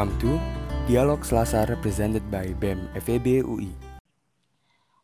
Welcome 0.00 0.16
to 0.24 0.40
Dialog 0.88 1.20
Selasa 1.28 1.68
represented 1.68 2.24
by 2.32 2.56
BEM 2.56 2.88
FEB 3.04 3.44
UI. 3.44 3.68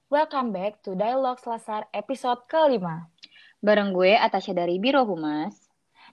Welcome 0.08 0.56
back 0.56 0.80
to 0.88 0.96
Dialog 0.96 1.36
Selasar 1.36 1.84
episode 1.92 2.48
kelima. 2.48 3.04
Bareng 3.60 3.92
gue 3.92 4.16
Atasha 4.16 4.56
dari 4.56 4.80
Biro 4.80 5.04
Humas. 5.04 5.52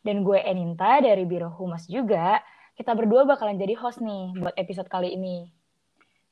Dan 0.04 0.28
gue 0.28 0.36
Eninta 0.36 1.00
dari 1.00 1.24
Biro 1.24 1.48
Humas 1.48 1.88
juga. 1.88 2.44
Kita 2.76 2.92
berdua 2.92 3.24
bakalan 3.24 3.56
jadi 3.56 3.72
host 3.80 4.04
nih 4.04 4.36
buat 4.44 4.56
episode 4.60 4.92
kali 4.92 5.16
ini. 5.16 5.48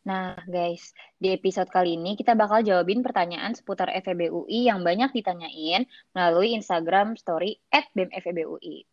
Nah 0.04 0.36
guys, 0.44 0.92
di 1.24 1.32
episode 1.32 1.72
kali 1.72 1.96
ini 1.96 2.20
kita 2.20 2.36
bakal 2.36 2.68
jawabin 2.68 3.00
pertanyaan 3.00 3.56
seputar 3.56 3.88
FEB 4.04 4.28
UI 4.28 4.68
yang 4.68 4.84
banyak 4.84 5.16
ditanyain 5.16 5.88
melalui 6.12 6.52
Instagram 6.52 7.16
story 7.16 7.64
at 7.72 7.88
BEM 7.96 8.12
FEB 8.12 8.44
UI. 8.44 8.91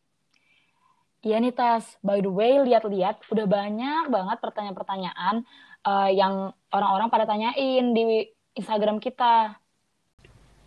Iya 1.19 1.43
nih 1.43 1.51
Tas, 1.51 1.99
by 1.99 2.23
the 2.23 2.31
way 2.31 2.63
lihat-lihat 2.63 3.27
udah 3.27 3.47
banyak 3.51 4.07
banget 4.07 4.39
pertanyaan-pertanyaan 4.39 5.43
uh, 5.83 6.11
yang 6.15 6.55
orang-orang 6.71 7.11
pada 7.11 7.27
tanyain 7.27 7.91
di 7.91 8.31
Instagram 8.55 9.03
kita. 9.03 9.59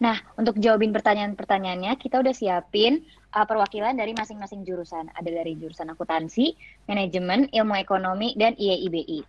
Nah, 0.02 0.18
untuk 0.34 0.58
jawabin 0.58 0.92
pertanyaan-pertanyaannya, 0.92 1.94
kita 1.96 2.20
udah 2.20 2.34
siapin 2.34 3.06
uh, 3.32 3.46
perwakilan 3.46 3.94
dari 3.96 4.12
masing-masing 4.18 4.66
jurusan. 4.66 5.08
Ada 5.14 5.30
dari 5.30 5.56
jurusan 5.56 5.94
akuntansi, 5.94 6.58
manajemen, 6.90 7.48
ilmu 7.54 7.78
ekonomi, 7.78 8.34
dan 8.34 8.58
IAIBI. 8.58 9.22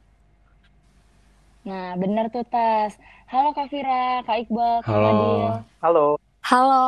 Nah, 1.68 1.94
bener 1.94 2.32
tuh 2.34 2.42
Tas. 2.48 2.98
Halo 3.30 3.54
Kak 3.54 3.70
Fira, 3.70 4.26
Kak 4.26 4.48
Iqbal, 4.48 4.82
Kak 4.82 4.90
Halo. 4.90 5.62
Halo. 5.78 6.06
Halo, 6.42 6.82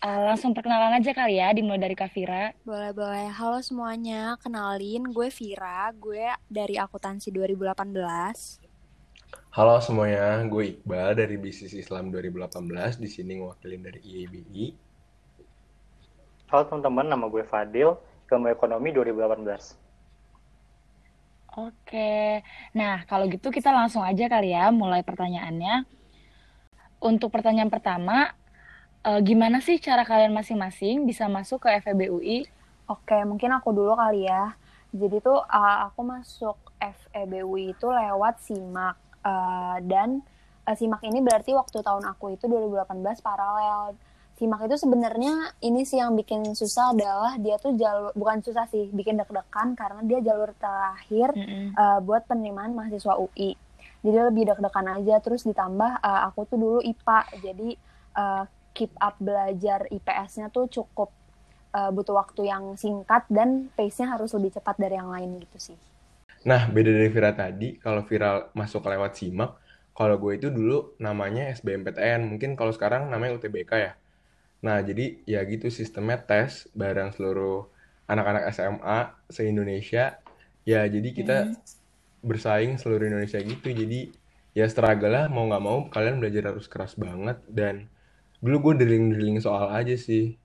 Uh, 0.00 0.32
langsung 0.32 0.56
perkenalan 0.56 0.96
aja 0.96 1.12
kali 1.12 1.36
ya, 1.36 1.52
dimulai 1.52 1.76
dari 1.76 1.92
Kak 1.92 2.16
Fira. 2.16 2.56
boleh-boleh. 2.64 3.28
Halo 3.36 3.60
semuanya, 3.60 4.32
kenalin 4.40 5.12
gue 5.12 5.28
Vira, 5.28 5.92
gue 5.92 6.24
dari 6.48 6.80
akuntansi 6.80 7.28
2018. 7.28 8.64
Halo 9.52 9.76
semuanya, 9.84 10.40
gue 10.48 10.72
Iqbal 10.72 11.20
dari 11.20 11.36
Bisnis 11.36 11.76
Islam 11.76 12.08
2018, 12.08 12.96
di 12.96 13.12
sini 13.12 13.44
ngewakilin 13.44 13.82
dari 13.84 14.00
IABI. 14.00 14.64
Halo 16.48 16.62
teman-teman, 16.64 17.04
nama 17.04 17.28
gue 17.28 17.44
Fadil, 17.44 17.92
ilmu 18.32 18.48
ekonomi 18.48 18.96
2018. 18.96 21.60
Oke, 21.60 22.40
nah 22.72 23.04
kalau 23.04 23.28
gitu 23.28 23.52
kita 23.52 23.68
langsung 23.68 24.00
aja 24.00 24.32
kali 24.32 24.56
ya, 24.56 24.72
mulai 24.72 25.04
pertanyaannya. 25.04 25.84
Untuk 27.04 27.28
pertanyaan 27.28 27.68
pertama, 27.68 28.39
eh, 29.04 29.20
gimana 29.24 29.62
sih 29.64 29.80
cara 29.80 30.02
kalian 30.04 30.34
masing-masing 30.34 31.08
bisa 31.08 31.28
masuk 31.30 31.64
ke 31.64 31.80
FEB 31.80 32.10
UI? 32.12 32.48
Oke, 32.90 33.22
mungkin 33.22 33.54
aku 33.54 33.70
dulu 33.70 33.94
kali 33.94 34.26
ya. 34.26 34.58
Jadi 34.90 35.22
tuh 35.22 35.38
uh, 35.38 35.78
aku 35.86 36.02
masuk 36.02 36.58
FEBUI 36.82 37.78
itu 37.78 37.86
lewat 37.86 38.42
SIMAK. 38.42 38.96
Uh, 39.22 39.76
dan 39.86 40.24
uh, 40.66 40.74
SIMAK 40.74 41.06
ini 41.06 41.22
berarti 41.22 41.54
waktu 41.54 41.78
tahun 41.78 42.02
aku 42.10 42.34
itu 42.34 42.50
2018 42.50 42.98
paralel. 43.22 43.94
SIMAK 44.34 44.66
itu 44.66 44.76
sebenarnya 44.82 45.54
ini 45.62 45.86
sih 45.86 46.02
yang 46.02 46.18
bikin 46.18 46.42
susah 46.56 46.96
adalah 46.96 47.38
dia 47.38 47.60
tuh 47.60 47.76
jalur, 47.78 48.10
bukan 48.16 48.42
susah 48.42 48.66
sih, 48.72 48.90
bikin 48.90 49.20
deg-degan 49.20 49.78
karena 49.78 50.00
dia 50.02 50.18
jalur 50.24 50.50
terakhir 50.58 51.36
Mm-mm. 51.36 51.76
uh, 51.76 52.00
buat 52.02 52.26
penerimaan 52.26 52.74
mahasiswa 52.74 53.20
UI. 53.20 53.54
Jadi 54.00 54.16
lebih 54.16 54.50
deg-degan 54.50 54.86
aja 54.98 55.22
terus 55.22 55.46
ditambah 55.46 56.02
uh, 56.02 56.20
aku 56.32 56.48
tuh 56.48 56.58
dulu 56.58 56.78
IPA 56.82 57.20
jadi 57.38 57.68
uh, 58.16 58.44
keep 58.80 58.96
up 58.96 59.20
belajar 59.20 59.84
IPS-nya 59.92 60.48
tuh 60.48 60.72
cukup 60.72 61.12
uh, 61.76 61.92
butuh 61.92 62.16
waktu 62.16 62.48
yang 62.48 62.80
singkat 62.80 63.28
dan 63.28 63.68
pace-nya 63.76 64.16
harus 64.16 64.32
lebih 64.32 64.56
cepat 64.56 64.80
dari 64.80 64.96
yang 64.96 65.12
lain 65.12 65.36
gitu 65.44 65.58
sih. 65.60 65.78
Nah, 66.48 66.72
beda 66.72 66.88
dari 66.88 67.12
Vira 67.12 67.36
tadi, 67.36 67.76
kalau 67.76 68.00
Vira 68.08 68.48
masuk 68.56 68.88
lewat 68.88 69.12
SIMAK, 69.20 69.50
kalau 69.92 70.16
gue 70.16 70.40
itu 70.40 70.48
dulu 70.48 70.96
namanya 70.96 71.52
SBMPTN, 71.52 72.24
mungkin 72.24 72.56
kalau 72.56 72.72
sekarang 72.72 73.12
namanya 73.12 73.36
UTBK 73.36 73.72
ya. 73.76 73.92
Nah, 74.64 74.80
jadi 74.80 75.20
ya 75.28 75.44
gitu 75.44 75.68
sistemnya 75.68 76.16
tes 76.24 76.68
bareng 76.72 77.12
seluruh 77.12 77.68
anak-anak 78.08 78.48
SMA 78.56 78.98
se-Indonesia. 79.28 80.16
Ya, 80.64 80.80
jadi 80.88 81.08
kita 81.12 81.36
bersaing 82.24 82.80
seluruh 82.80 83.08
Indonesia 83.08 83.40
gitu. 83.40 83.68
Jadi 83.68 84.12
ya 84.56 84.64
struggle 84.68 85.12
lah, 85.12 85.26
mau 85.28 85.44
nggak 85.44 85.64
mau 85.64 85.78
kalian 85.92 86.24
belajar 86.24 86.56
harus 86.56 86.68
keras 86.72 86.96
banget. 86.96 87.36
Dan 87.48 87.88
dulu 88.40 88.56
gue 88.72 88.84
drilling-drilling 88.84 89.38
soal 89.40 89.70
aja 89.72 89.94
sih. 89.96 90.36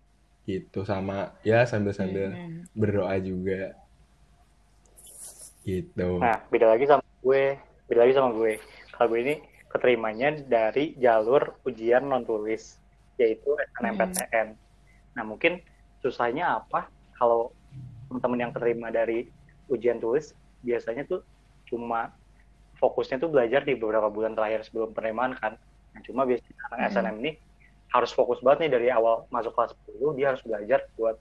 Gitu, 0.46 0.86
sama 0.86 1.34
ya 1.42 1.66
sambil-sambil 1.66 2.38
Mm-mm. 2.38 2.70
berdoa 2.78 3.18
juga. 3.18 3.74
Gitu. 5.66 6.10
Nah, 6.22 6.38
beda 6.54 6.70
lagi 6.78 6.86
sama 6.86 7.02
gue, 7.26 7.58
beda 7.90 8.00
lagi 8.06 8.14
sama 8.14 8.30
gue. 8.38 8.62
Kalau 8.94 9.08
gue 9.10 9.20
ini 9.26 9.36
keterimanya 9.74 10.38
dari 10.46 10.94
jalur 11.02 11.58
ujian 11.66 12.06
non 12.06 12.24
tulis, 12.24 12.78
yaitu 13.18 13.50
SNMPTN. 13.74 14.48
Nah, 15.18 15.24
mungkin 15.26 15.60
susahnya 16.06 16.62
apa 16.62 16.86
kalau 17.18 17.50
teman-teman 18.08 18.40
yang 18.46 18.54
terima 18.54 18.88
dari 18.94 19.26
ujian 19.74 19.98
tulis 19.98 20.38
biasanya 20.62 21.10
tuh 21.10 21.26
cuma 21.66 22.14
fokusnya 22.78 23.18
tuh 23.18 23.34
belajar 23.34 23.66
di 23.66 23.74
beberapa 23.74 24.14
bulan 24.14 24.38
terakhir 24.38 24.62
sebelum 24.70 24.94
penerimaan 24.94 25.34
kan. 25.42 25.58
Nah, 25.98 26.02
cuma 26.06 26.30
biasanya 26.30 26.54
anak 26.70 26.80
Hmm. 26.80 26.90
SNM 26.94 27.18
ini 27.26 27.32
harus 27.94 28.12
fokus 28.12 28.40
banget 28.44 28.68
nih 28.68 28.72
dari 28.78 28.88
awal 28.92 29.28
masuk 29.30 29.56
kelas 29.56 29.74
10 29.88 30.18
dia 30.18 30.28
harus 30.34 30.44
belajar 30.44 30.80
buat 30.98 31.16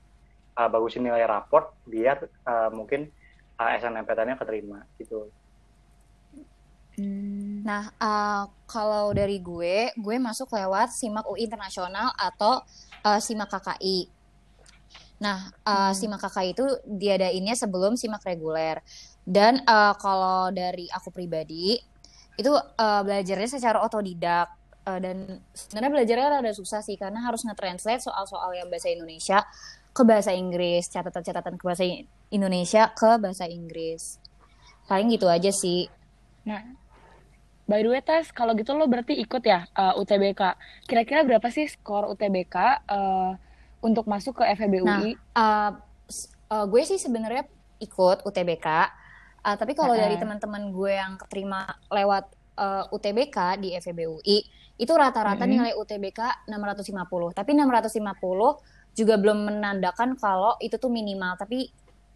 uh, 0.58 0.68
bagusin 0.70 1.06
nilai 1.06 1.26
raport 1.26 1.74
biar 1.86 2.24
uh, 2.46 2.70
mungkin 2.74 3.10
uh, 3.58 3.70
SNMPTN-nya 3.78 4.36
keterima 4.38 4.82
gitu. 4.98 5.30
Nah, 7.64 7.90
uh, 7.98 8.46
kalau 8.70 9.10
dari 9.10 9.42
gue, 9.42 9.90
gue 9.98 10.16
masuk 10.22 10.54
lewat 10.54 10.94
SIMAK 10.94 11.26
UI 11.26 11.42
Internasional 11.42 12.14
atau 12.14 12.62
uh, 13.02 13.18
SIMAK 13.18 13.50
KKI. 13.50 13.98
Nah, 15.18 15.50
uh, 15.66 15.90
SIMAK 15.90 16.30
KKI 16.30 16.48
itu 16.54 16.66
diadainnya 16.86 17.58
sebelum 17.58 17.98
SIMAK 17.98 18.22
reguler. 18.30 18.78
Dan 19.26 19.58
uh, 19.66 19.96
kalau 19.98 20.54
dari 20.54 20.86
aku 20.92 21.10
pribadi, 21.10 21.80
itu 22.38 22.50
uh, 22.54 23.00
belajarnya 23.02 23.48
secara 23.58 23.82
otodidak. 23.82 24.54
Uh, 24.84 25.00
dan 25.00 25.40
sebenarnya 25.56 25.90
belajarnya 25.96 26.28
rada 26.28 26.52
susah 26.52 26.84
sih, 26.84 27.00
karena 27.00 27.24
harus 27.24 27.40
nge-translate 27.48 28.04
soal-soal 28.04 28.52
yang 28.52 28.68
bahasa 28.68 28.92
Indonesia 28.92 29.40
ke 29.96 30.02
bahasa 30.04 30.36
Inggris, 30.36 30.92
catatan-catatan 30.92 31.56
ke 31.56 31.64
bahasa 31.64 31.88
Indonesia 32.28 32.92
ke 32.92 33.16
bahasa 33.16 33.48
Inggris. 33.48 34.20
Paling 34.84 35.08
gitu 35.08 35.24
aja 35.24 35.48
sih. 35.48 35.88
Nah, 36.44 36.60
by 37.64 37.80
the 37.80 37.88
way 37.88 38.04
Tas, 38.04 38.28
kalau 38.28 38.52
gitu 38.52 38.76
lo 38.76 38.84
berarti 38.84 39.16
ikut 39.16 39.40
ya 39.40 39.64
uh, 39.72 39.96
UTBK. 39.96 40.42
Kira-kira 40.84 41.24
berapa 41.24 41.48
sih 41.48 41.64
skor 41.64 42.04
UTBK 42.12 42.84
uh, 42.84 43.32
untuk 43.80 44.04
masuk 44.04 44.42
ke 44.42 44.44
FEB 44.52 44.84
Nah, 44.84 45.00
UI? 45.00 45.16
uh, 45.32 45.72
s- 46.04 46.28
uh, 46.52 46.68
gue 46.68 46.82
sih 46.84 47.00
sebenarnya 47.00 47.48
ikut 47.80 48.20
UTBK, 48.28 48.66
uh, 49.40 49.56
tapi 49.56 49.72
kalau 49.72 49.96
dari 49.96 50.16
Heeh. 50.16 50.20
teman-teman 50.20 50.68
gue 50.68 50.92
yang 50.92 51.16
keterima 51.16 51.64
lewat 51.88 52.28
uh, 52.60 52.84
UTBK 52.92 53.62
di 53.62 53.72
FEB 53.78 54.10
UI, 54.10 54.44
itu 54.74 54.90
rata-rata 54.90 55.46
Mm-mm. 55.46 55.54
nilai 55.54 55.72
UTBK 55.78 56.50
650. 56.50 57.36
Tapi 57.36 57.50
650 57.54 58.98
juga 58.98 59.14
belum 59.18 59.38
menandakan 59.46 60.18
kalau 60.18 60.58
itu 60.58 60.78
tuh 60.78 60.90
minimal, 60.90 61.38
tapi 61.38 61.70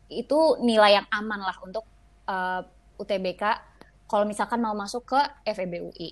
itu 0.09 0.39
nilai 0.63 1.03
yang 1.03 1.07
aman 1.13 1.41
lah 1.43 1.57
untuk 1.63 1.85
uh, 2.27 2.65
UTBK 2.99 3.43
kalau 4.09 4.25
misalkan 4.25 4.59
mau 4.59 4.73
masuk 4.75 5.05
ke 5.05 5.21
FEB 5.47 5.93
UI. 5.93 6.11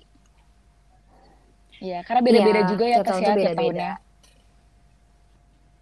Iya, 1.77 2.01
karena 2.05 2.21
beda-beda 2.25 2.61
Iya, 2.65 2.69
juga 2.69 2.85
ya 2.89 2.97
tahun 3.05 3.21
ya 3.21 3.33
tiap 3.37 3.57
tahunnya. 3.57 3.93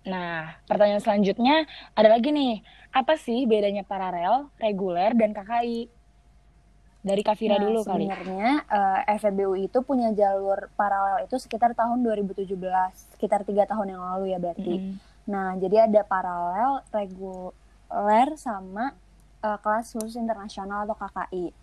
Nah, 0.06 0.54
pertanyaan 0.70 1.02
selanjutnya 1.02 1.66
ada 1.98 2.10
lagi 2.14 2.30
nih. 2.30 2.62
Apa 2.96 3.20
sih 3.20 3.44
bedanya 3.44 3.84
paralel, 3.84 4.48
reguler, 4.60 5.12
dan 5.18 5.36
KKI? 5.36 5.92
Dari 7.06 7.22
Kak 7.22 7.38
Fira 7.38 7.56
Nah, 7.56 7.70
dulu 7.70 7.86
kali. 7.86 8.10
sebenarnya 8.10 8.50
eh, 9.06 9.18
FEBUI 9.22 9.70
itu 9.70 9.80
punya 9.86 10.10
jalur 10.12 10.74
paralel 10.74 11.30
itu 11.30 11.38
sekitar 11.38 11.78
tahun 11.78 12.02
2017, 12.02 12.50
sekitar 13.14 13.46
tiga 13.46 13.70
tahun 13.70 13.94
yang 13.94 14.02
lalu 14.02 14.34
ya 14.34 14.42
berarti. 14.42 14.76
Mm-mm. 14.76 14.98
Nah, 15.26 15.54
jadi 15.56 15.86
ada 15.86 16.02
paralel, 16.02 16.82
reguler, 16.90 18.28
sama 18.36 18.98
eh, 19.40 19.58
kelas 19.62 19.94
khusus 19.94 20.18
internasional 20.18 20.84
atau 20.84 20.98
KKI. 20.98 21.54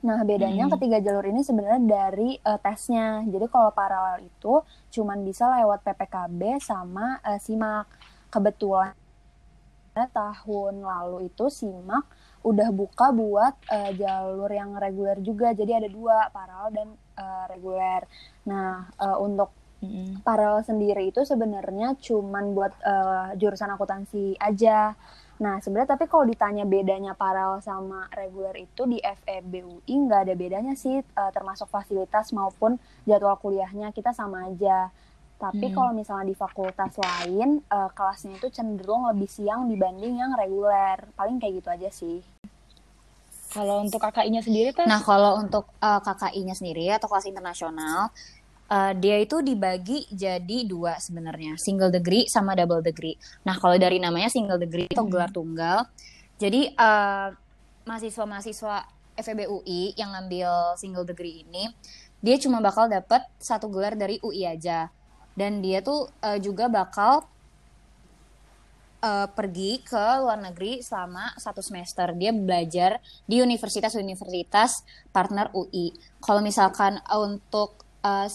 Nah, 0.00 0.24
bedanya 0.24 0.66
Mm. 0.66 0.72
ketiga 0.74 0.98
jalur 0.98 1.22
ini 1.24 1.46
sebenarnya 1.46 1.78
dari 1.80 2.34
eh, 2.34 2.58
tesnya. 2.58 3.22
Jadi 3.22 3.46
kalau 3.46 3.70
paralel 3.70 4.26
itu 4.26 4.58
cuman 4.90 5.22
bisa 5.22 5.46
lewat 5.54 5.86
PPKB 5.86 6.58
sama 6.58 7.22
eh, 7.22 7.38
SIMAK. 7.38 7.86
Kebetulan 8.30 8.94
tahun 9.92 10.80
lalu 10.80 11.28
itu 11.28 11.46
SIMAK 11.46 12.04
udah 12.40 12.68
buka 12.72 13.12
buat 13.12 13.54
eh, 13.68 13.92
jalur 14.00 14.48
yang 14.48 14.76
reguler 14.76 15.20
juga. 15.20 15.52
Jadi 15.52 15.72
ada 15.76 15.88
dua, 15.88 16.28
paralel 16.32 16.70
dan 16.72 16.88
eh, 17.18 17.44
reguler. 17.52 18.02
Nah, 18.48 18.88
eh, 18.96 19.18
untuk 19.20 19.52
paralel 20.20 20.60
sendiri 20.60 21.08
itu 21.08 21.24
sebenarnya 21.24 21.96
cuman 21.96 22.52
buat 22.52 22.72
eh, 22.84 23.28
jurusan 23.40 23.72
akuntansi 23.72 24.36
aja. 24.40 24.96
Nah, 25.40 25.56
sebenarnya 25.64 25.96
tapi 25.96 26.04
kalau 26.04 26.28
ditanya 26.28 26.68
bedanya 26.68 27.16
paralel 27.16 27.64
sama 27.64 28.04
reguler 28.12 28.52
itu 28.60 28.84
di 28.84 29.00
FEBUI 29.00 29.88
nggak 29.88 30.28
ada 30.28 30.34
bedanya 30.36 30.76
sih, 30.76 31.00
uh, 31.00 31.32
termasuk 31.32 31.64
fasilitas 31.72 32.28
maupun 32.36 32.76
jadwal 33.08 33.40
kuliahnya 33.40 33.88
kita 33.96 34.12
sama 34.12 34.52
aja. 34.52 34.92
Tapi 35.40 35.72
Hmm. 35.72 35.74
kalau 35.74 35.92
misalnya 35.96 36.28
di 36.28 36.36
fakultas 36.36 36.92
lain, 37.00 37.64
uh, 37.72 37.88
kelasnya 37.96 38.36
itu 38.36 38.52
cenderung 38.52 39.08
lebih 39.08 39.24
siang 39.24 39.72
dibanding 39.72 40.20
yang 40.20 40.36
reguler. 40.36 41.00
Paling 41.16 41.40
kayak 41.40 41.64
gitu 41.64 41.68
aja 41.72 41.88
sih. 41.88 42.20
Kalau 43.50 43.82
untuk 43.82 43.98
KKI-nya 43.98 44.44
sendiri, 44.44 44.70
Tas? 44.70 44.86
Nah, 44.86 45.00
kalau 45.00 45.40
untuk 45.40 45.72
uh, 45.80 45.98
KKI-nya 45.98 46.54
sendiri 46.54 46.92
atau 46.92 47.08
kelas 47.10 47.26
internasional, 47.26 48.12
uh, 48.70 48.92
dia 48.94 49.16
itu 49.18 49.40
dibagi 49.42 50.06
jadi 50.12 50.68
dua 50.68 51.00
sebenarnya, 51.02 51.58
single 51.58 51.90
degree 51.90 52.28
sama 52.30 52.54
double 52.54 52.84
degree. 52.84 53.16
Nah, 53.42 53.58
kalau 53.58 53.74
dari 53.74 53.98
namanya 53.98 54.30
single 54.30 54.60
degree 54.60 54.86
atau 54.92 55.02
Hmm. 55.02 55.10
gelar 55.10 55.30
tunggal, 55.34 55.88
jadi 56.38 56.70
uh, 56.78 57.34
mahasiswa-mahasiswa 57.88 58.86
FEB 59.18 59.50
UI 59.50 59.98
yang 59.98 60.14
ngambil 60.14 60.78
single 60.78 61.02
degree 61.02 61.42
ini, 61.42 61.72
dia 62.22 62.36
cuma 62.38 62.62
bakal 62.62 62.86
dapat 62.86 63.24
satu 63.40 63.66
gelar 63.66 63.98
dari 63.98 64.22
UI 64.22 64.46
aja. 64.46 64.92
Dan 65.40 65.64
dia 65.64 65.80
tuh 65.80 66.12
uh, 66.20 66.36
juga 66.36 66.68
bakal 66.68 67.24
uh, 69.00 69.28
pergi 69.32 69.80
ke 69.80 70.04
luar 70.20 70.36
negeri 70.36 70.84
selama 70.84 71.32
satu 71.40 71.64
semester. 71.64 72.12
Dia 72.12 72.36
belajar 72.36 73.00
di 73.24 73.40
universitas-universitas 73.40 74.84
partner 75.10 75.48
UI. 75.56 75.96
Kalau 76.20 76.44
misalkan 76.44 77.00
untuk 77.08 77.80
uh, 78.04 78.28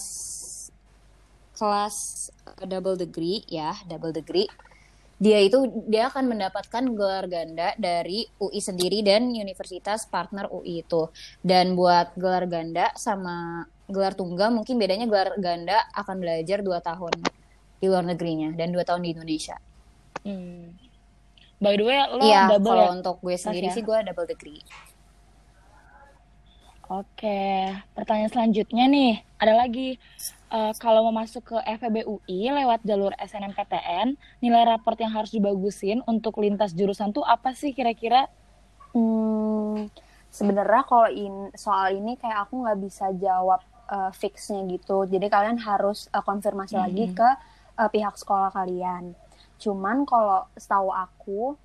kelas 1.56 1.98
double 2.66 2.98
degree 2.98 3.46
ya, 3.48 3.78
double 3.86 4.12
degree, 4.12 4.50
dia 5.16 5.40
itu 5.40 5.64
dia 5.88 6.12
akan 6.12 6.28
mendapatkan 6.28 6.84
gelar 6.92 7.26
ganda 7.32 7.72
dari 7.80 8.28
UI 8.36 8.60
sendiri 8.60 9.00
dan 9.00 9.32
universitas 9.32 10.04
partner 10.10 10.52
UI 10.52 10.84
itu. 10.84 11.08
Dan 11.40 11.78
buat 11.80 12.18
gelar 12.20 12.50
ganda 12.52 12.92
sama 13.00 13.70
gelar 13.86 14.18
tunggal 14.18 14.50
mungkin 14.50 14.82
bedanya 14.82 15.06
gelar 15.06 15.38
ganda 15.38 15.86
akan 15.94 16.18
belajar 16.18 16.66
dua 16.66 16.82
tahun 16.82 17.14
di 17.78 17.86
luar 17.86 18.02
negerinya 18.02 18.54
dan 18.58 18.74
dua 18.74 18.82
tahun 18.82 19.06
di 19.06 19.14
Indonesia. 19.14 19.58
Hmm. 20.26 20.74
By 21.62 21.78
the 21.78 21.86
way, 21.86 21.98
lo 22.12 22.20
Iya, 22.20 22.52
double 22.52 22.68
kalau 22.68 22.86
ya? 22.86 22.92
untuk 22.98 23.16
gue 23.22 23.36
sendiri 23.38 23.68
ya? 23.70 23.74
sih 23.74 23.84
gue 23.86 23.98
double 24.04 24.28
degree. 24.28 24.62
Oke, 26.86 27.74
pertanyaan 27.98 28.30
selanjutnya 28.30 28.86
nih, 28.86 29.14
ada 29.42 29.58
lagi. 29.58 29.98
Eh, 30.54 30.74
kalau 30.78 31.10
mau 31.10 31.26
masuk 31.26 31.42
ke 31.42 31.58
FEB 31.58 32.06
UI 32.06 32.54
lewat 32.54 32.86
jalur 32.86 33.10
SNMPTN, 33.18 34.14
nilai 34.38 34.64
raport 34.70 34.94
yang 35.02 35.10
harus 35.10 35.34
dibagusin 35.34 36.06
untuk 36.06 36.38
lintas 36.38 36.78
jurusan 36.78 37.10
tuh 37.10 37.26
apa 37.26 37.58
sih 37.58 37.74
kira-kira? 37.74 38.30
Hmm, 38.94 39.90
sebenarnya 40.30 40.86
kalau 40.86 41.10
in, 41.10 41.50
soal 41.58 41.98
ini 41.98 42.14
kayak 42.16 42.46
aku 42.46 42.62
nggak 42.62 42.78
bisa 42.78 43.10
jawab 43.18 43.66
uh, 43.90 44.12
fixnya 44.14 44.66
gitu. 44.70 45.06
Jadi 45.06 45.28
kalian 45.30 45.62
harus 45.62 46.10
uh, 46.12 46.24
konfirmasi 46.24 46.76
lagi 46.78 47.12
Hmm. 47.12 47.16
ke 47.16 47.30
uh, 47.80 47.90
pihak 47.90 48.16
sekolah 48.18 48.52
kalian. 48.54 49.14
Cuman 49.62 50.04
kalau 50.04 50.46
setahu 50.58 50.92
aku 50.92 51.56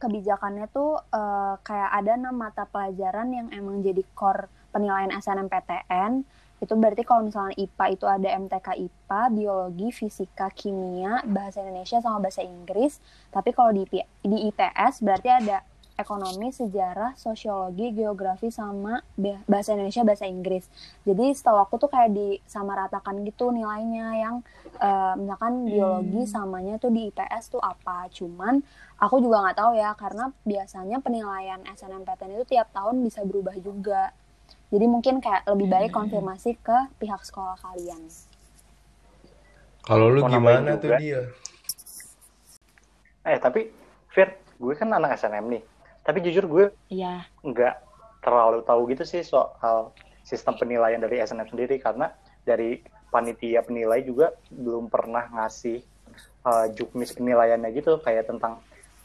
kebijakannya 0.00 0.66
tuh 0.72 0.96
uh, 1.12 1.60
kayak 1.60 1.90
ada 1.92 2.16
enam 2.16 2.32
mata 2.32 2.64
pelajaran 2.64 3.28
yang 3.36 3.48
emang 3.52 3.84
jadi 3.84 4.00
core 4.16 4.48
penilaian 4.72 5.12
SNMPTN. 5.12 6.24
Itu 6.60 6.76
berarti 6.76 7.04
kalau 7.08 7.24
misalnya 7.24 7.56
IPA 7.56 7.86
itu 7.96 8.04
ada 8.04 8.28
MTK 8.36 8.68
IPA, 8.76 9.22
biologi, 9.32 9.88
fisika, 9.92 10.52
kimia, 10.52 11.24
bahasa 11.24 11.64
Indonesia 11.64 12.04
sama 12.04 12.20
bahasa 12.20 12.44
Inggris. 12.44 13.00
Tapi 13.32 13.52
kalau 13.56 13.72
di, 13.72 13.88
di 14.20 14.38
IPS 14.52 15.00
berarti 15.00 15.28
ada 15.32 15.64
ekonomi, 16.00 16.48
sejarah, 16.50 17.12
sosiologi, 17.14 17.92
geografi 17.92 18.48
sama 18.48 19.04
bahasa 19.46 19.76
Indonesia, 19.76 20.02
bahasa 20.02 20.24
Inggris. 20.24 20.64
Jadi 21.04 21.30
setahu 21.36 21.60
aku 21.60 21.76
tuh 21.76 21.90
kayak 21.92 22.10
disamaratakan 22.16 23.20
gitu 23.22 23.52
nilainya 23.52 24.06
yang 24.16 24.36
eh, 24.80 25.14
misalkan 25.20 25.68
biologi 25.68 26.24
Hmm. 26.24 26.32
samanya 26.32 26.74
tuh 26.80 26.88
di 26.88 27.12
IPS 27.12 27.52
tuh 27.52 27.62
apa. 27.62 28.08
Cuman 28.08 28.64
aku 28.96 29.20
juga 29.20 29.44
nggak 29.44 29.58
tahu 29.60 29.72
ya 29.76 29.92
karena 29.94 30.32
biasanya 30.42 30.98
penilaian 30.98 31.60
SNMPTN 31.68 32.40
itu 32.40 32.56
tiap 32.56 32.72
tahun 32.72 33.04
bisa 33.04 33.20
berubah 33.22 33.54
juga. 33.60 34.10
Jadi 34.72 34.86
mungkin 34.86 35.20
kayak 35.20 35.44
lebih 35.50 35.68
baik 35.68 35.90
Hmm. 35.92 35.98
konfirmasi 36.00 36.56
ke 36.58 36.78
pihak 36.96 37.20
sekolah 37.22 37.60
kalian. 37.60 38.08
Kalau 39.80 40.06
lu 40.08 40.20
gimana 40.24 40.76
tuh 40.76 40.96
dia? 40.96 41.20
Eh 43.24 43.36
tapi 43.36 43.68
Fir, 44.10 44.28
gue 44.58 44.74
kan 44.74 44.90
anak 44.90 45.16
SNM 45.16 45.46
nih. 45.50 45.62
Tapi 46.00 46.18
jujur 46.20 46.44
gue 46.46 46.64
Iya. 46.88 47.24
nggak 47.44 47.74
terlalu 48.20 48.60
tahu 48.64 48.80
gitu 48.92 49.04
sih 49.04 49.20
soal 49.20 49.92
sistem 50.24 50.56
penilaian 50.56 51.00
dari 51.00 51.20
SNM 51.20 51.48
sendiri. 51.48 51.76
Karena 51.78 52.08
dari 52.42 52.80
panitia 53.10 53.60
penilai 53.60 54.00
juga 54.02 54.32
belum 54.48 54.86
pernah 54.86 55.26
ngasih 55.28 55.82
uh, 56.44 56.66
juknis 56.72 57.12
penilaiannya 57.12 57.70
gitu. 57.74 58.00
Kayak 58.00 58.30
tentang 58.30 58.60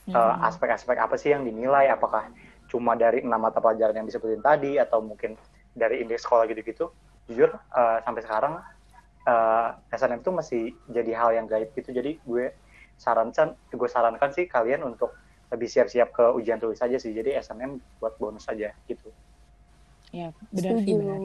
uh, 0.10 0.16
Hmm. 0.16 0.46
aspek-aspek 0.46 0.96
apa 0.96 1.16
sih 1.18 1.34
yang 1.34 1.44
dinilai. 1.44 1.90
Apakah 1.90 2.30
cuma 2.70 2.94
dari 2.94 3.22
enam 3.22 3.40
mata 3.40 3.58
pelajaran 3.58 3.94
yang 3.96 4.08
disebutin 4.08 4.42
tadi 4.42 4.78
atau 4.78 5.02
mungkin 5.02 5.38
dari 5.74 6.02
indeks 6.02 6.24
sekolah 6.26 6.48
gitu-gitu. 6.48 6.90
Jujur 7.26 7.52
uh, 7.52 7.98
sampai 8.02 8.22
sekarang 8.22 8.54
uh, 9.26 9.68
SNM 9.92 10.22
itu 10.22 10.32
masih 10.32 10.64
jadi 10.88 11.12
hal 11.18 11.30
yang 11.34 11.46
gaib 11.46 11.74
gitu. 11.74 11.90
Jadi 11.90 12.22
gue 12.22 12.54
sarankan 12.96 13.58
gue 13.68 13.90
sarankan 13.90 14.30
sih 14.32 14.48
kalian 14.48 14.86
untuk 14.86 15.12
lebih 15.54 15.70
siap-siap 15.70 16.10
ke 16.10 16.26
ujian 16.34 16.58
tulis 16.58 16.82
aja 16.82 16.98
sih 16.98 17.14
jadi 17.14 17.42
SNM 17.42 17.78
buat 18.02 18.18
bonus 18.18 18.50
aja 18.50 18.74
gitu 18.90 19.10
Ya, 20.16 20.32
benar 20.54 20.80
sih, 20.80 20.96
benar. 20.96 21.20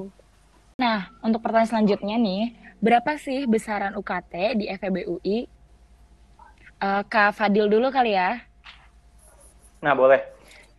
Nah, 0.74 0.98
untuk 1.22 1.44
pertanyaan 1.46 1.70
selanjutnya 1.70 2.16
nih, 2.18 2.42
berapa 2.82 3.14
sih 3.22 3.46
besaran 3.46 3.94
UKT 3.94 4.34
di 4.58 4.66
FEB 4.66 5.06
UI? 5.06 5.46
Eh, 6.80 7.02
Kak 7.06 7.38
Fadil 7.38 7.70
dulu 7.70 7.92
kali 7.94 8.18
ya. 8.18 8.42
Nah, 9.78 9.94
boleh. 9.94 10.18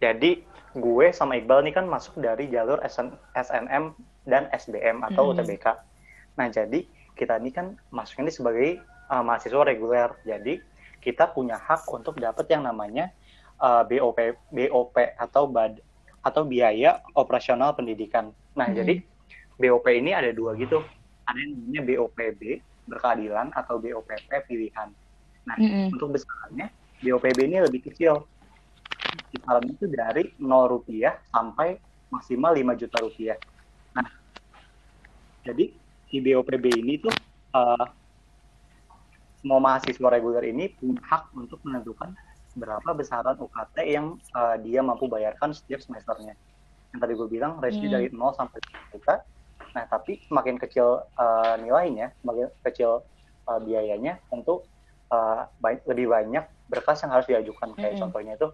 Jadi, 0.04 0.44
gue 0.76 1.08
sama 1.16 1.40
Iqbal 1.40 1.64
nih 1.64 1.74
kan 1.78 1.86
masuk 1.88 2.20
dari 2.20 2.52
jalur 2.52 2.84
SN 2.84 3.16
SNM 3.32 3.96
dan 4.28 4.52
SBM 4.52 5.08
atau 5.08 5.32
Mm-mm. 5.32 5.40
UTBK. 5.40 5.66
Nah, 6.36 6.52
jadi 6.52 6.84
kita 7.16 7.40
ini 7.40 7.56
kan 7.56 7.80
masuknya 7.96 8.28
ini 8.28 8.34
sebagai 8.34 8.70
uh, 9.08 9.24
mahasiswa 9.24 9.64
reguler. 9.64 10.12
Jadi, 10.28 10.60
kita 11.00 11.32
punya 11.32 11.56
hak 11.56 11.88
untuk 11.88 12.20
dapat 12.20 12.50
yang 12.52 12.68
namanya 12.68 13.14
uh, 13.62 13.84
BOP 13.86 14.18
BOP 14.52 14.98
atau 15.16 15.46
bad 15.48 15.80
atau 16.22 16.46
biaya 16.46 17.02
operasional 17.18 17.74
pendidikan. 17.74 18.30
Nah, 18.54 18.70
Mm-mm. 18.70 18.78
jadi 18.78 18.94
BOP 19.58 19.86
ini 19.90 20.12
ada 20.14 20.30
dua 20.34 20.58
gitu. 20.58 20.82
Ada 21.30 21.38
yang 21.38 21.52
namanya 21.58 21.82
BOPB 21.86 22.42
berkeadilan 22.90 23.54
atau 23.54 23.78
BOPP 23.78 24.30
pilihan. 24.50 24.90
Nah, 25.46 25.56
Mm-mm. 25.58 25.94
untuk 25.94 26.18
besarannya 26.18 26.70
BOPB 27.02 27.40
ini 27.50 27.58
lebih 27.62 27.82
kecil 27.90 28.26
kisaran 29.32 29.66
itu 29.66 29.88
dari 29.90 30.30
0 30.38 30.72
rupiah 30.72 31.18
sampai 31.32 31.80
maksimal 32.12 32.54
5 32.54 32.82
juta 32.82 32.98
rupiah. 33.02 33.38
Nah, 33.98 34.08
jadi 35.42 35.72
si 36.12 36.20
BOPB 36.20 36.66
ini 36.84 37.02
tuh 37.02 37.16
eh, 37.56 37.86
semua 39.42 39.58
mahasiswa 39.58 40.08
reguler 40.12 40.46
ini 40.54 40.70
punya 40.70 41.02
hak 41.02 41.34
untuk 41.34 41.58
menentukan 41.66 42.14
berapa 42.54 42.90
besaran 42.94 43.38
UKT 43.40 43.78
yang 43.88 44.06
eh, 44.18 44.56
dia 44.66 44.82
mampu 44.84 45.08
bayarkan 45.08 45.56
setiap 45.56 45.80
semesternya. 45.80 46.36
Yang 46.92 47.00
tadi 47.00 47.14
gue 47.16 47.28
bilang 47.32 47.58
range 47.60 47.80
Hmm. 47.80 47.94
dari 47.94 48.08
0 48.12 48.36
sampai 48.36 48.58
5 48.60 48.82
juta. 48.92 49.16
Nah, 49.72 49.86
tapi 49.88 50.20
semakin 50.28 50.56
kecil 50.60 50.88
eh, 51.16 51.56
nilainya, 51.64 52.12
semakin 52.20 52.48
kecil 52.64 53.08
eh, 53.48 53.60
biayanya, 53.64 54.20
tentu 54.28 54.68
eh, 55.12 55.42
baik- 55.60 55.88
lebih 55.88 56.08
banyak 56.12 56.46
berkas 56.68 57.04
yang 57.04 57.12
harus 57.16 57.28
diajukan. 57.28 57.72
Kayak 57.76 57.96
Mm-mm. 57.96 58.02
contohnya 58.04 58.34
itu 58.36 58.48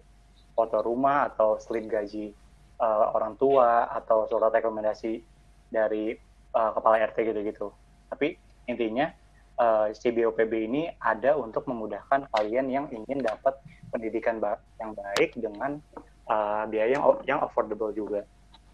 foto 0.54 0.78
rumah 0.82 1.30
atau 1.30 1.58
slip 1.58 1.86
gaji 1.86 2.34
eh, 2.78 3.04
orang 3.14 3.34
tua 3.34 3.90
atau 3.90 4.26
surat 4.30 4.50
rekomendasi 4.54 5.22
dari 5.66 6.14
eh, 6.54 6.70
kepala 6.74 7.02
RT 7.02 7.18
gitu-gitu. 7.26 7.74
Tapi 8.08 8.38
intinya 8.66 9.10
eh, 9.58 9.86
si 9.92 10.08
BOPB 10.14 10.52
ini 10.70 10.88
ada 11.02 11.34
untuk 11.34 11.66
memudahkan 11.66 12.30
kalian 12.30 12.70
yang 12.70 12.86
ingin 12.94 13.20
dapat 13.20 13.58
pendidikan 13.90 14.38
yang 14.78 14.94
baik 14.94 15.34
dengan 15.34 15.82
eh, 16.30 16.64
biaya 16.70 16.96
yang 16.96 17.04
yang 17.26 17.38
affordable 17.42 17.90
juga. 17.90 18.22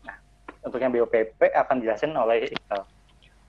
Nah, 0.04 0.16
untuk 0.62 0.78
yang 0.78 0.92
BOPP 0.92 1.40
akan 1.40 1.74
dijelasin 1.80 2.12
oleh 2.14 2.52
Iqbal. 2.52 2.82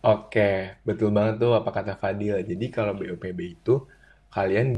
Oke, 0.06 0.78
betul 0.86 1.10
banget 1.10 1.42
tuh 1.42 1.58
apa 1.58 1.70
kata 1.74 1.98
Fadil. 1.98 2.38
Jadi 2.46 2.70
kalau 2.70 2.94
BOPB 2.94 3.40
itu 3.58 3.90
kalian 4.30 4.78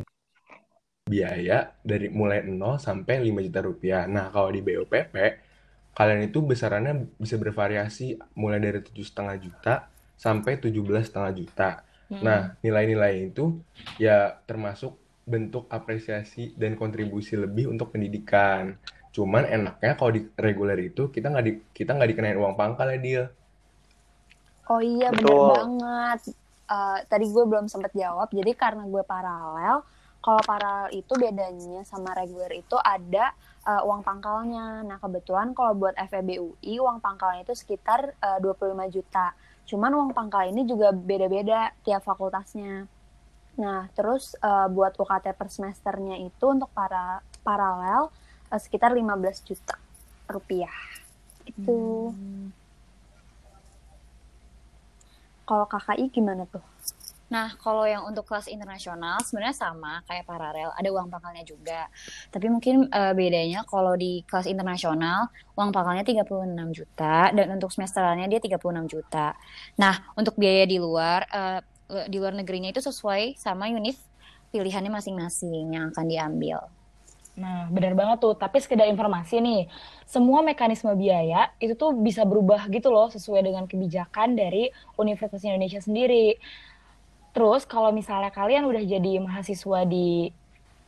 biaya 1.07 1.71
dari 1.83 2.11
mulai 2.11 2.43
0 2.43 2.79
sampai 2.79 3.23
5 3.23 3.47
juta 3.47 3.59
rupiah. 3.63 4.03
Nah, 4.07 4.31
kalau 4.31 4.51
di 4.51 4.59
BOPP 4.63 5.15
kalian 5.97 6.29
itu 6.29 6.39
besarannya 6.45 7.09
bisa 7.17 7.35
bervariasi 7.41 8.21
mulai 8.37 8.61
dari 8.61 8.79
tujuh 8.85 9.01
setengah 9.01 9.35
juta 9.41 9.73
sampai 10.13 10.61
17 10.61 10.77
setengah 11.03 11.31
juta. 11.33 11.69
Nah, 12.09 12.55
nilai-nilai 12.63 13.31
itu 13.31 13.59
ya 13.99 14.39
termasuk 14.47 14.95
bentuk 15.27 15.67
apresiasi 15.67 16.55
dan 16.55 16.79
kontribusi 16.79 17.35
lebih 17.35 17.67
untuk 17.67 17.91
pendidikan. 17.91 18.79
Cuman 19.11 19.43
enaknya 19.43 19.99
kalau 19.99 20.15
di 20.15 20.23
reguler 20.39 20.79
itu 20.79 21.11
kita 21.11 21.27
nggak 21.27 21.45
di, 21.45 21.53
kita 21.75 21.91
nggak 21.99 22.09
dikenain 22.15 22.39
uang 22.39 22.55
pangkal 22.55 22.87
ya 22.95 22.99
dia. 22.99 23.23
Oh 24.71 24.79
iya 24.79 25.11
bener 25.11 25.27
Betul. 25.27 25.51
banget. 25.51 26.19
Eh, 26.67 26.99
tadi 27.07 27.25
gue 27.31 27.43
belum 27.47 27.67
sempet 27.71 27.91
jawab. 27.95 28.27
Jadi 28.31 28.51
karena 28.55 28.83
gue 28.87 29.03
paralel, 29.03 29.83
kalau 30.19 30.41
paralel 30.43 30.91
itu 30.91 31.13
bedanya 31.15 31.87
sama 31.87 32.11
reguler 32.15 32.51
itu 32.59 32.75
ada 32.79 33.31
eh, 33.67 33.81
uang 33.83 34.03
pangkalnya. 34.03 34.83
Nah 34.83 34.99
kebetulan 34.99 35.51
kalau 35.55 35.75
buat 35.75 35.95
FEB 35.95 36.39
UI 36.39 36.79
uang 36.83 36.99
pangkalnya 37.03 37.43
itu 37.47 37.55
sekitar 37.55 38.15
eh, 38.19 38.39
25 38.39 38.95
juta. 38.95 39.31
Cuman 39.67 39.91
uang 39.91 40.11
pangkal 40.15 40.47
ini 40.47 40.63
juga 40.63 40.95
beda-beda 40.95 41.75
tiap 41.83 42.01
fakultasnya. 42.07 42.87
Nah 43.59 43.91
terus 43.93 44.33
eh, 44.39 44.67
buat 44.71 44.95
UKT 44.95 45.35
per 45.35 45.47
semesternya 45.51 46.17
itu 46.23 46.45
untuk 46.47 46.71
para 46.71 47.19
paralel 47.43 48.07
eh, 48.49 48.59
sekitar 48.59 48.95
15 48.95 49.43
juta 49.43 49.75
rupiah. 50.31 50.73
Itu. 51.43 52.11
Kalau 55.47 55.63
KKI 55.63 56.11
gimana 56.11 56.43
tuh? 56.47 56.63
Nah, 57.27 57.51
kalau 57.59 57.83
yang 57.83 58.07
untuk 58.07 58.23
kelas 58.23 58.47
internasional 58.47 59.19
sebenarnya 59.19 59.55
sama 59.55 59.99
kayak 60.07 60.23
paralel, 60.23 60.71
ada 60.71 60.89
uang 60.91 61.11
pangkalnya 61.11 61.43
juga. 61.43 61.91
Tapi 62.31 62.47
mungkin 62.47 62.87
eh, 62.87 63.13
bedanya 63.13 63.67
kalau 63.67 63.99
di 63.99 64.23
kelas 64.23 64.47
internasional 64.47 65.27
uang 65.59 65.75
pangkalnya 65.75 66.07
36 66.07 66.27
juta 66.71 67.35
dan 67.35 67.47
untuk 67.51 67.69
semesteralnya 67.73 68.31
dia 68.31 68.39
36 68.39 68.87
juta. 68.87 69.35
Nah, 69.75 70.15
untuk 70.15 70.39
biaya 70.39 70.63
di 70.63 70.79
luar 70.79 71.27
eh, 71.27 71.59
di 72.07 72.17
luar 72.19 72.35
negerinya 72.35 72.71
itu 72.71 72.83
sesuai 72.83 73.39
sama 73.39 73.71
univ 73.71 73.95
pilihannya 74.51 74.91
masing-masing 74.91 75.75
yang 75.75 75.91
akan 75.91 76.05
diambil. 76.07 76.59
Nah, 77.37 77.69
benar 77.69 77.93
banget 77.93 78.17
tuh. 78.17 78.33
Tapi 78.33 78.57
sekedar 78.57 78.89
informasi 78.89 79.37
nih, 79.37 79.69
semua 80.09 80.41
mekanisme 80.41 80.89
biaya 80.97 81.53
itu 81.61 81.77
tuh 81.77 81.93
bisa 81.93 82.25
berubah 82.25 82.65
gitu 82.73 82.89
loh 82.89 83.13
sesuai 83.13 83.45
dengan 83.45 83.69
kebijakan 83.69 84.33
dari 84.33 84.73
Universitas 84.97 85.45
Indonesia 85.45 85.77
sendiri. 85.77 86.33
Terus 87.37 87.69
kalau 87.69 87.93
misalnya 87.93 88.33
kalian 88.33 88.65
udah 88.65 88.81
jadi 88.81 89.21
mahasiswa 89.21 89.85
di 89.85 90.33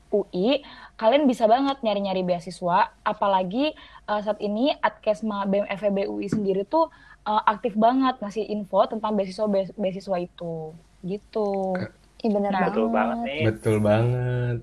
UI, 0.10 0.66
kalian 0.98 1.30
bisa 1.30 1.46
banget 1.46 1.78
nyari-nyari 1.86 2.26
beasiswa. 2.26 2.90
Apalagi 3.06 3.78
eh, 4.10 4.22
saat 4.26 4.42
ini 4.42 4.74
Adkesma 4.82 5.46
BEM 5.46 5.70
FEB 5.70 6.10
UI 6.10 6.26
sendiri 6.26 6.66
tuh 6.66 6.90
eh, 7.30 7.42
aktif 7.46 7.78
banget 7.78 8.18
ngasih 8.18 8.50
info 8.50 8.90
tentang 8.90 9.14
beasiswa 9.14 9.46
beasiswa 9.78 10.18
itu. 10.18 10.74
Gitu. 11.06 11.78
Ih 12.26 12.32
bener 12.34 12.50
Nah, 12.50 12.66
banget. 12.66 12.74
Betul 12.74 12.88
banget 12.90 13.18
nih. 13.22 13.44
Betul 13.46 13.76
banget. 13.86 14.58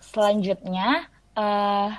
Selanjutnya, 0.00 0.88
eh, 1.36 1.90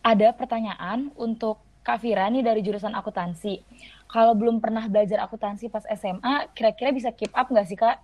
ada 0.00 0.28
pertanyaan 0.32 1.12
untuk 1.20 1.60
Kak 1.86 2.02
Fira 2.02 2.26
nih 2.26 2.42
dari 2.42 2.66
jurusan 2.66 2.98
akuntansi. 2.98 3.62
Kalau 4.10 4.34
belum 4.34 4.58
pernah 4.58 4.90
belajar 4.90 5.22
akuntansi 5.22 5.70
pas 5.70 5.86
SMA, 5.86 6.50
kira-kira 6.50 6.90
bisa 6.90 7.14
keep 7.14 7.30
up 7.30 7.46
nggak 7.46 7.66
sih 7.70 7.78
Kak? 7.78 8.02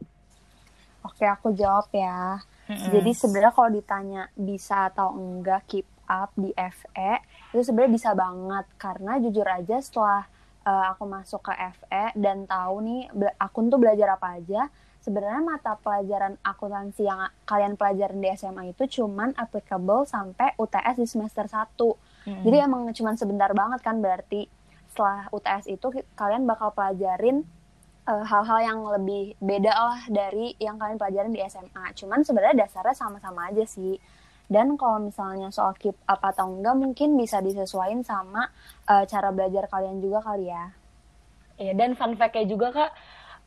Oke, 1.02 1.26
aku 1.26 1.50
jawab 1.50 1.90
ya. 1.90 2.38
Mm-mm. 2.70 2.94
Jadi 2.94 3.10
sebenarnya 3.10 3.50
kalau 3.50 3.70
ditanya 3.74 4.22
bisa 4.38 4.86
atau 4.86 5.18
enggak 5.18 5.66
keep 5.66 5.88
up 6.06 6.30
di 6.38 6.54
FE, 6.54 7.12
itu 7.50 7.62
sebenarnya 7.66 7.90
bisa 7.90 8.10
banget 8.14 8.66
karena 8.78 9.18
jujur 9.18 9.46
aja 9.50 9.76
setelah 9.82 10.30
eh, 10.62 10.84
aku 10.94 11.02
masuk 11.10 11.42
ke 11.42 11.52
FE 11.82 12.14
dan 12.14 12.46
tahu 12.46 12.86
nih 12.86 13.10
akun 13.34 13.66
tuh 13.66 13.82
belajar 13.82 14.14
apa 14.14 14.38
aja, 14.38 14.70
sebenarnya 15.02 15.42
mata 15.42 15.74
pelajaran 15.74 16.38
akuntansi 16.46 17.02
yang 17.02 17.26
kalian 17.42 17.74
pelajarin 17.74 18.22
di 18.22 18.30
SMA 18.38 18.70
itu 18.70 19.02
cuman 19.02 19.34
applicable 19.34 20.06
sampai 20.06 20.54
UTS 20.54 21.02
di 21.02 21.06
semester 21.10 21.50
1. 21.50 21.66
Mm-mm. 22.26 22.42
Jadi 22.46 22.56
emang 22.62 22.82
cuman 22.92 23.14
sebentar 23.18 23.50
banget 23.52 23.80
kan 23.82 23.98
berarti 23.98 24.46
setelah 24.92 25.26
UTS 25.32 25.72
itu 25.72 25.86
kalian 26.14 26.44
bakal 26.44 26.70
pelajarin 26.76 27.42
eh, 28.04 28.24
hal-hal 28.28 28.58
yang 28.60 28.78
lebih 28.84 29.34
beda 29.40 29.72
lah 29.72 30.00
dari 30.12 30.52
yang 30.60 30.76
kalian 30.76 31.00
pelajarin 31.00 31.32
di 31.32 31.40
SMA. 31.48 31.96
Cuman 31.96 32.22
sebenarnya 32.22 32.66
dasarnya 32.68 32.94
sama-sama 32.94 33.48
aja 33.48 33.64
sih. 33.64 33.96
Dan 34.52 34.76
kalau 34.76 35.00
misalnya 35.00 35.48
soal 35.48 35.72
keep 35.80 35.96
up 36.04 36.20
atau 36.20 36.44
enggak 36.52 36.76
mungkin 36.76 37.16
bisa 37.16 37.40
disesuaikan 37.40 38.04
sama 38.04 38.52
eh, 38.86 39.04
cara 39.08 39.32
belajar 39.32 39.66
kalian 39.70 39.98
juga 40.04 40.20
kali 40.20 40.52
ya. 40.52 40.76
Iya, 41.60 41.72
dan 41.76 41.94
fun 41.94 42.16
fact-nya 42.16 42.48
juga 42.48 42.72
Kak, 42.72 42.90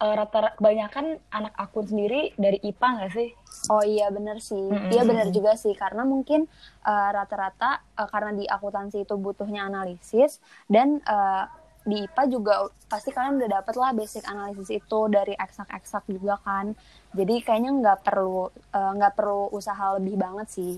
eh, 0.04 0.14
rata 0.20 0.54
kebanyakan 0.58 1.06
anak 1.32 1.54
akun 1.56 1.86
sendiri 1.88 2.36
dari 2.36 2.58
IPA 2.62 2.88
nggak 3.00 3.12
sih? 3.18 3.30
Oh 3.66 3.82
iya 3.82 4.08
bener 4.14 4.38
sih, 4.50 4.62
Mm-mm. 4.70 4.94
iya 4.94 5.02
bener 5.10 5.28
juga 5.34 5.58
sih 5.58 5.74
karena 5.74 6.04
mungkin 6.06 6.46
eh, 6.86 7.10
rata-rata 7.18 7.82
eh, 7.98 8.08
karena 8.14 8.32
di 8.40 8.46
akuntansi 8.46 8.98
itu 9.06 9.16
butuhnya 9.18 9.62
analisis 9.70 10.38
dan 10.70 11.02
eh, 11.02 11.44
di 11.86 12.06
IPA 12.06 12.24
juga 12.34 12.54
pasti 12.90 13.10
kalian 13.14 13.38
udah 13.42 13.50
dapet 13.62 13.76
lah 13.78 13.92
basic 13.94 14.24
analisis 14.26 14.70
itu 14.74 15.00
dari 15.10 15.34
eksak-eksak 15.38 16.04
juga 16.10 16.36
kan. 16.42 16.74
Jadi 17.18 17.42
kayaknya 17.46 17.72
nggak 17.82 18.00
perlu 18.06 18.50
eh, 18.54 18.92
nggak 18.98 19.14
perlu 19.18 19.50
usaha 19.54 19.86
lebih 19.98 20.16
banget 20.18 20.48
sih. 20.50 20.76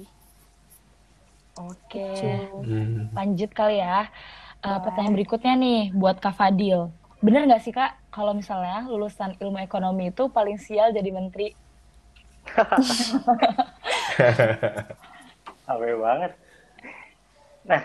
Oke. 1.58 2.08
Gitu. 2.14 2.30
Hmm. 2.68 3.10
Lanjut 3.18 3.50
kali 3.52 3.82
ya. 3.82 4.08
Eh, 4.64 4.68
Boleh. 4.68 4.82
pertanyaan 4.84 5.16
berikutnya 5.18 5.54
nih 5.64 5.80
buat 5.96 6.18
Kak 6.24 6.36
Fadil. 6.38 6.80
Bener 7.18 7.50
nggak 7.50 7.64
sih 7.66 7.74
Kak, 7.74 8.14
kalau 8.14 8.38
misalnya 8.38 8.86
lulusan 8.86 9.34
ilmu 9.42 9.58
ekonomi 9.58 10.14
itu 10.14 10.30
paling 10.30 10.62
sial 10.62 10.94
jadi 10.94 11.10
menteri? 11.10 11.50
Awe 15.68 15.90
banget. 15.98 16.32
Nah, 17.68 17.82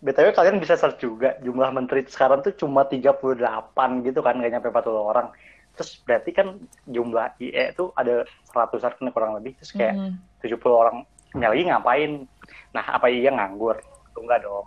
BTW 0.00 0.32
kalian 0.32 0.58
bisa 0.58 0.74
search 0.74 1.04
juga 1.04 1.36
jumlah 1.44 1.70
menteri 1.70 2.02
sekarang 2.08 2.40
tuh 2.40 2.56
cuma 2.56 2.88
38 2.88 3.20
gitu 4.08 4.20
kan, 4.24 4.34
nggak 4.40 4.50
nyampe 4.56 4.72
40 4.72 4.96
orang. 4.96 5.28
Terus 5.76 6.00
berarti 6.02 6.30
kan 6.34 6.56
jumlah 6.88 7.36
IE 7.38 7.76
tuh 7.76 7.92
ada 7.94 8.24
seratusan 8.50 8.96
kan 8.96 9.12
kurang 9.12 9.36
lebih. 9.38 9.54
Terus 9.60 9.72
kayak 9.76 9.94
Hmm. 9.94 10.16
70 10.40 10.72
orang 10.72 10.96
lagi 11.36 11.62
ngapain? 11.68 12.10
Nah, 12.74 12.84
apa 12.90 13.06
iya 13.06 13.30
nganggur? 13.30 13.76
Tuh 14.16 14.24
enggak 14.24 14.42
dong. 14.42 14.66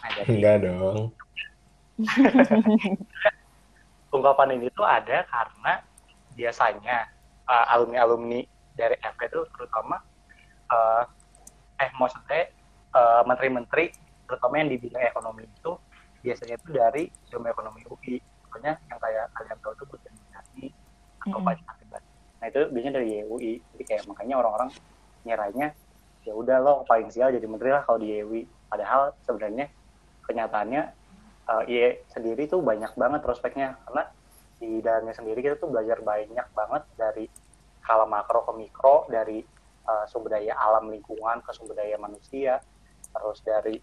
Nah, 0.00 0.08
jadi 0.18 0.28
Enggak 0.32 0.56
dong. 0.66 1.12
ungkapan 4.16 4.60
ini 4.60 4.68
tuh 4.72 4.84
ada 4.84 5.24
karena 5.24 5.80
biasanya 6.36 7.08
uh, 7.48 7.74
alumni-alumni 7.76 8.44
dari 8.76 8.96
FP 9.00 9.28
itu 9.28 9.40
terutama 9.56 10.00
uh, 10.72 11.04
eh 11.80 11.90
maksudnya 11.96 12.48
uh, 12.96 13.22
menteri-menteri 13.24 13.92
terutama 14.28 14.60
yang 14.60 14.68
di 14.72 14.78
bidang 14.80 15.04
ekonomi 15.04 15.44
itu 15.44 15.72
biasanya 16.22 16.54
itu 16.56 16.68
dari 16.72 17.02
ilmu 17.32 17.46
ekonomi 17.50 17.80
UI 17.88 18.16
contohnya 18.48 18.78
yang 18.88 18.98
kayak 19.00 19.26
kalian 19.36 19.58
tahu 19.60 19.72
tuh 19.80 19.86
Budi 19.88 20.08
Mulyani 20.12 20.66
atau. 21.24 21.40
Pak 21.40 21.56
Akibat. 21.56 22.02
Nah 22.40 22.46
itu 22.48 22.60
biasanya 22.72 22.94
dari 23.00 23.10
UI 23.26 23.52
jadi 23.76 23.84
kayak 23.84 24.02
makanya 24.08 24.34
orang-orang 24.40 24.70
nyerahnya 25.24 25.68
ya 26.22 26.32
udah 26.32 26.56
lo 26.62 26.74
paling 26.86 27.10
sial 27.10 27.34
jadi 27.34 27.44
menteri 27.44 27.74
lah 27.74 27.82
kalau 27.82 27.98
di 27.98 28.22
UI 28.22 28.46
padahal 28.70 29.10
sebenarnya 29.26 29.66
kenyataannya 30.22 31.01
uh, 31.48 31.64
IE 31.66 32.06
sendiri 32.12 32.46
tuh 32.46 32.62
banyak 32.62 32.92
banget 32.94 33.20
prospeknya. 33.24 33.78
Karena 33.88 34.06
di 34.62 34.78
dalamnya 34.78 35.14
sendiri 35.16 35.42
kita 35.42 35.58
tuh 35.58 35.74
belajar 35.74 35.98
banyak 36.02 36.46
banget 36.54 36.82
dari 36.94 37.26
skala 37.82 38.06
makro 38.06 38.46
ke 38.46 38.52
mikro 38.54 39.10
dari 39.10 39.42
uh, 39.90 40.06
sumber 40.06 40.38
daya 40.38 40.54
alam 40.54 40.86
lingkungan 40.86 41.42
ke 41.42 41.50
sumber 41.50 41.74
daya 41.82 41.98
manusia 41.98 42.62
terus 43.10 43.42
dari 43.42 43.74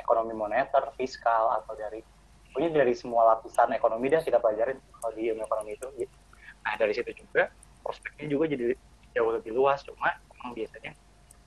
ekonomi 0.00 0.32
moneter 0.32 0.88
fiskal 0.96 1.60
atau 1.60 1.76
dari 1.76 2.00
pokoknya 2.48 2.80
dari 2.80 2.96
semua 2.96 3.36
lapisan 3.36 3.68
ekonomi 3.76 4.08
dah 4.08 4.24
kita 4.24 4.40
pelajarin 4.40 4.80
kalau 4.96 5.12
di 5.12 5.28
ilmu 5.28 5.44
ekonomi 5.44 5.76
itu. 5.76 5.88
Gitu. 6.00 6.16
nah 6.64 6.74
dari 6.74 6.92
situ 6.96 7.12
juga 7.14 7.52
prospeknya 7.84 8.26
juga 8.32 8.44
jadi 8.48 8.74
jauh 9.12 9.30
lebih 9.36 9.52
luas. 9.52 9.84
Cuma 9.84 10.16
emang 10.40 10.56
biasanya 10.56 10.96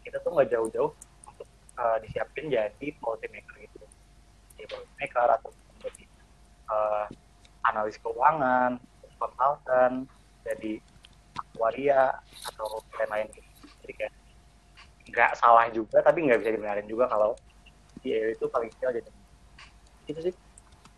kita 0.06 0.22
tuh 0.22 0.38
nggak 0.38 0.50
jauh-jauh 0.54 0.92
untuk 1.26 1.48
uh, 1.82 1.98
disiapin 2.00 2.48
jadi 2.54 2.88
policy 3.02 3.28
maker 3.28 3.56
gitu 3.66 3.91
jadi 4.62 4.68
policy 4.70 4.94
maker 5.02 5.30
atau 5.42 5.50
jadi 5.82 6.04
uh, 6.70 7.06
analis 7.66 7.98
keuangan 7.98 8.78
konsultan 9.18 10.06
jadi 10.46 10.78
aktuaria 11.38 12.14
atau 12.54 12.86
lain-lain 13.02 13.28
gitu 13.34 13.50
jadi 13.82 13.94
kayak 13.98 14.14
nggak 15.12 15.32
salah 15.42 15.66
juga 15.74 16.06
tapi 16.06 16.30
nggak 16.30 16.46
bisa 16.46 16.54
dibenarin 16.54 16.86
juga 16.86 17.10
kalau 17.10 17.34
dia 18.06 18.34
itu 18.34 18.46
paling 18.50 18.70
kecil 18.78 18.94
jadi 18.94 19.10
itu 20.10 20.22
sih 20.30 20.36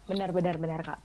Benar, 0.03 0.35
benar, 0.35 0.55
benar, 0.59 0.79
Kak. 0.83 0.99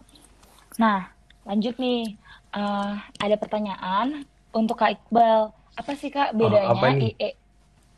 Nah, 0.83 1.15
lanjut 1.47 1.79
nih. 1.79 2.19
Eh, 2.49 2.93
ada 3.23 3.37
pertanyaan 3.39 4.27
untuk 4.51 4.81
Kak 4.81 4.99
Iqbal. 4.99 5.55
Apa 5.79 5.93
sih, 5.95 6.11
Kak, 6.11 6.35
bedanya 6.35 6.75
apa 6.75 6.87
nih? 6.91 7.15
IE 7.15 7.31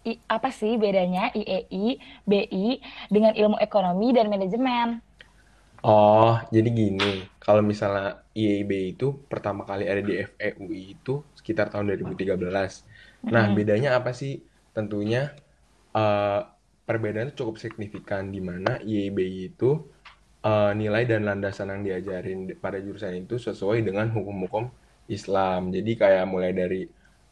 I- 0.09 0.21
apa 0.37 0.49
sih 0.59 0.73
bedanya 0.83 1.21
IEI, 1.39 1.85
BI 2.31 2.65
dengan 3.15 3.33
ilmu 3.41 3.57
ekonomi 3.67 4.07
dan 4.17 4.27
manajemen? 4.33 5.01
Oh, 5.85 6.27
jadi 6.55 6.69
gini, 6.79 7.05
kalau 7.43 7.63
misalnya 7.71 8.03
IAIB 8.39 8.73
itu 8.93 9.05
pertama 9.31 9.63
kali 9.69 9.83
ada 9.91 10.03
di 10.09 10.13
FEUI 10.31 10.79
itu 10.93 11.11
sekitar 11.39 11.67
tahun 11.73 11.85
2013. 11.89 12.73
Nah, 13.33 13.45
bedanya 13.57 13.89
apa 13.99 14.11
sih? 14.21 14.31
Tentunya 14.75 15.19
eh, 15.97 16.23
perbedaan 16.87 17.27
itu 17.29 17.37
cukup 17.43 17.57
signifikan 17.65 18.25
di 18.35 18.41
mana 18.51 18.71
IAIB 18.89 19.19
itu 19.49 19.65
eh, 20.47 20.65
nilai 20.81 21.03
dan 21.11 21.21
landasan 21.29 21.69
yang 21.73 21.83
diajarin 21.89 22.39
pada 22.65 22.79
jurusan 22.87 23.15
itu 23.21 23.35
sesuai 23.47 23.79
dengan 23.89 24.07
hukum-hukum 24.17 24.65
Islam. 25.15 25.61
Jadi 25.77 25.91
kayak 26.03 26.25
mulai 26.33 26.51
dari 26.61 26.77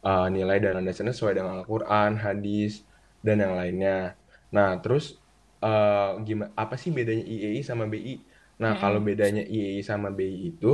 eh, 0.07 0.25
nilai 0.35 0.57
dan 0.63 0.71
landasannya 0.77 1.13
sesuai 1.15 1.33
dengan 1.37 1.53
Al-Quran, 1.59 2.11
hadis, 2.25 2.71
dan 3.25 3.35
yang 3.43 3.53
lainnya. 3.59 3.91
Nah, 4.55 4.67
terus 4.83 5.03
eh, 5.65 6.09
gimana? 6.27 6.49
Apa 6.63 6.75
sih 6.81 6.91
bedanya 6.97 7.23
IAI 7.33 7.61
sama 7.69 7.83
BI? 7.93 8.13
Nah, 8.61 8.71
kalau 8.81 8.99
Mm-mm. 8.99 9.07
bedanya 9.07 9.41
IAI 9.55 9.81
sama 9.91 10.07
BI 10.17 10.37
itu, 10.55 10.67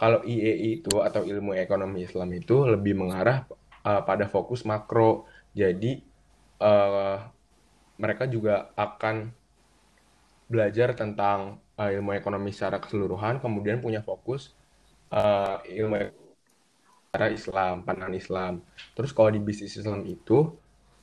kalau 0.00 0.18
IAI 0.32 0.68
itu 0.80 0.90
atau 1.06 1.22
ilmu 1.30 1.50
ekonomi 1.64 1.96
Islam 2.06 2.28
itu 2.38 2.52
lebih 2.72 2.92
mengarah 3.00 3.36
eh, 3.86 4.00
pada 4.08 4.24
fokus 4.34 4.60
makro. 4.70 5.02
Jadi 5.60 5.86
eh, 6.62 7.16
mereka 8.02 8.24
juga 8.34 8.52
akan 8.84 9.16
belajar 10.52 10.88
tentang 11.00 11.40
eh, 11.80 11.90
ilmu 11.96 12.10
ekonomi 12.20 12.50
secara 12.56 12.78
keseluruhan, 12.82 13.34
kemudian 13.44 13.78
punya 13.84 14.00
fokus 14.08 14.42
eh, 15.14 15.56
ilmu 15.80 15.94
secara 17.18 17.34
Islam, 17.34 17.74
pandangan 17.82 18.14
Islam. 18.14 18.52
Terus 18.94 19.10
kalau 19.10 19.30
di 19.34 19.42
bisnis 19.42 19.74
Islam 19.74 20.06
itu 20.06 20.54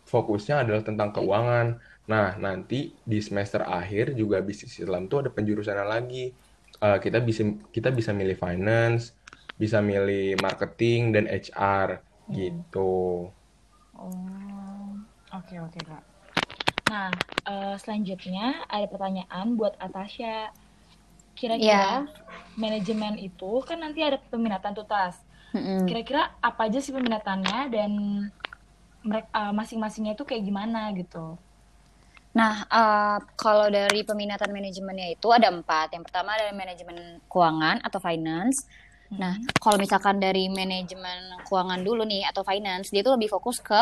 fokusnya 0.07 0.63
adalah 0.63 0.79
tentang 0.87 1.11
keuangan. 1.11 1.75
Nah, 2.07 2.39
nanti 2.39 2.95
di 3.03 3.19
semester 3.19 3.67
akhir 3.67 4.15
juga 4.15 4.39
bisnis 4.39 4.79
Islam 4.79 5.11
tuh 5.11 5.27
ada 5.27 5.29
penjurusannya 5.35 5.83
lagi. 5.83 6.31
Eh, 6.79 6.97
kita 7.03 7.19
bisa 7.19 7.43
kita 7.75 7.91
bisa 7.91 8.15
milih 8.15 8.39
finance, 8.39 9.11
bisa 9.59 9.83
milih 9.83 10.39
marketing 10.39 11.11
dan 11.11 11.27
HR 11.27 11.99
gitu. 12.31 13.27
Oh, 13.95 14.87
oke 15.35 15.55
oke 15.59 15.79
Kak. 15.83 16.03
Nah, 16.87 17.11
eh, 17.51 17.75
selanjutnya 17.83 18.63
ada 18.71 18.87
pertanyaan 18.87 19.55
buat 19.59 19.75
Atasha. 19.83 20.51
Kira-kira 21.35 22.07
Ya. 22.07 22.07
manajemen 22.55 23.19
itu 23.19 23.59
kan 23.67 23.83
nanti 23.83 23.99
ada 23.99 24.15
peminatan 24.31 24.71
tuh 24.71 24.87
Mm-mm. 25.55 25.87
Kira-kira 25.87 26.35
apa 26.43 26.67
aja 26.67 26.83
sih 26.83 26.91
peminatannya 26.91 27.71
dan 27.71 27.91
mereka 29.05 29.55
masing-masingnya 29.55 30.19
itu 30.19 30.27
kayak 30.27 30.43
gimana 30.43 30.91
gitu? 30.91 31.39
Nah, 32.35 32.67
eh, 32.67 33.17
kalau 33.39 33.71
dari 33.71 34.03
peminatan 34.03 34.51
manajemennya 34.51 35.15
itu 35.15 35.31
ada 35.31 35.47
empat. 35.47 35.95
Yang 35.95 36.11
pertama 36.11 36.35
adalah 36.35 36.51
manajemen 36.51 37.23
keuangan 37.31 37.79
atau 37.79 37.99
finance. 38.03 38.67
Nah, 39.15 39.39
Mm. 39.39 39.55
kalau 39.63 39.77
misalkan 39.79 40.19
dari 40.19 40.51
manajemen 40.51 41.39
keuangan 41.47 41.79
dulu 41.79 42.03
nih 42.03 42.27
atau 42.27 42.43
finance, 42.43 42.91
dia 42.91 43.05
tuh 43.05 43.15
lebih 43.15 43.31
fokus 43.31 43.63
ke 43.63 43.79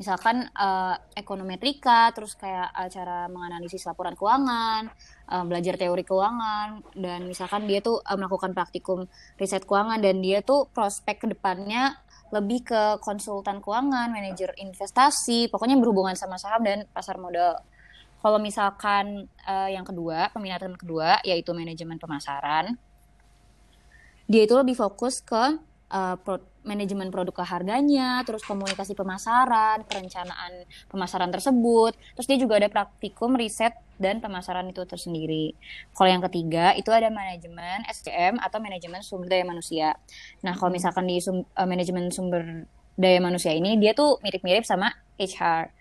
misalkan 0.00 0.48
eh, 0.48 0.96
ekonometrika, 1.12 2.08
terus 2.16 2.32
kayak 2.40 2.72
eh, 2.72 2.88
cara 2.88 3.28
menganalisis 3.28 3.84
laporan 3.84 4.16
keuangan, 4.16 4.88
eh, 5.30 5.44
belajar 5.46 5.78
teori 5.78 6.02
keuangan, 6.02 6.82
dan 6.98 7.24
misalkan 7.30 7.70
dia 7.70 7.78
tuh 7.78 8.02
eh, 8.02 8.18
melakukan 8.18 8.50
praktikum 8.50 9.06
riset 9.38 9.62
keuangan 9.62 10.02
dan 10.02 10.18
dia 10.18 10.42
tuh 10.42 10.66
prospek 10.74 11.22
ke 11.22 11.26
depannya 11.30 11.94
lebih 12.34 12.66
ke 12.66 12.82
konsultan 13.02 13.62
keuangan, 13.62 14.10
manajer 14.10 14.54
investasi, 14.58 15.50
pokoknya 15.50 15.78
berhubungan 15.78 16.14
sama 16.18 16.38
saham 16.38 16.62
dan 16.62 16.86
pasar 16.90 17.18
modal. 17.18 17.62
Kalau 18.20 18.38
misalkan 18.42 19.30
eh, 19.46 19.78
yang 19.78 19.86
kedua, 19.86 20.34
peminatan 20.34 20.74
kedua 20.74 21.22
yaitu 21.22 21.54
manajemen 21.54 21.96
pemasaran, 22.02 22.74
dia 24.26 24.42
itu 24.46 24.54
lebih 24.58 24.74
fokus 24.74 25.22
ke 25.22 25.58
pro- 26.22 26.49
manajemen 26.60 27.08
produk 27.08 27.40
ke 27.40 27.44
harganya, 27.44 28.20
terus 28.28 28.44
komunikasi 28.44 28.92
pemasaran, 28.92 29.80
perencanaan 29.88 30.68
pemasaran 30.92 31.32
tersebut, 31.32 31.96
terus 32.16 32.26
dia 32.28 32.36
juga 32.36 32.60
ada 32.60 32.68
praktikum 32.68 33.32
riset 33.32 33.72
dan 33.96 34.20
pemasaran 34.20 34.68
itu 34.68 34.84
tersendiri. 34.84 35.56
Kalau 35.92 36.08
yang 36.08 36.24
ketiga 36.28 36.72
itu 36.76 36.88
ada 36.92 37.08
manajemen 37.08 37.84
SCM 37.88 38.40
atau 38.40 38.60
manajemen 38.60 39.00
sumber 39.00 39.28
daya 39.28 39.44
manusia. 39.44 39.96
Nah, 40.44 40.56
kalau 40.56 40.72
misalkan 40.72 41.08
di 41.08 41.20
sum- 41.20 41.48
eh, 41.48 41.68
manajemen 41.68 42.08
sumber 42.12 42.68
daya 42.96 43.20
manusia 43.20 43.52
ini 43.56 43.80
dia 43.80 43.96
tuh 43.96 44.20
mirip-mirip 44.20 44.64
sama 44.64 44.92
HR. 45.16 45.72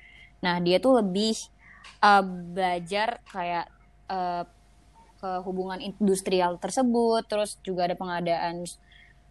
Nah, 0.44 0.64
dia 0.64 0.80
tuh 0.80 1.04
lebih 1.04 1.36
eh, 2.04 2.24
belajar 2.56 3.20
kayak 3.28 3.68
eh, 4.12 4.44
ke 5.20 5.32
industrial 5.84 6.56
tersebut, 6.64 7.28
terus 7.28 7.60
juga 7.60 7.92
ada 7.92 7.96
pengadaan 8.00 8.64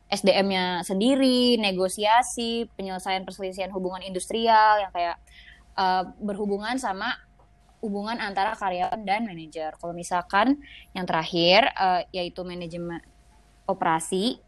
SDM-nya 0.09 0.83
sendiri, 0.88 1.61
negosiasi, 1.61 2.64
penyelesaian 2.75 3.29
perselisihan 3.29 3.68
hubungan 3.77 4.01
industrial 4.01 4.81
yang 4.81 4.92
kayak 4.92 5.16
eh, 5.77 6.05
berhubungan 6.25 6.81
sama 6.81 7.12
hubungan 7.79 8.18
antara 8.18 8.59
karyawan 8.59 9.05
dan 9.07 9.29
manajer. 9.29 9.77
Kalau 9.79 9.94
misalkan 9.94 10.59
yang 10.97 11.05
terakhir 11.05 11.68
eh, 11.77 12.03
yaitu 12.16 12.42
manajemen 12.42 13.05
operasi, 13.68 14.40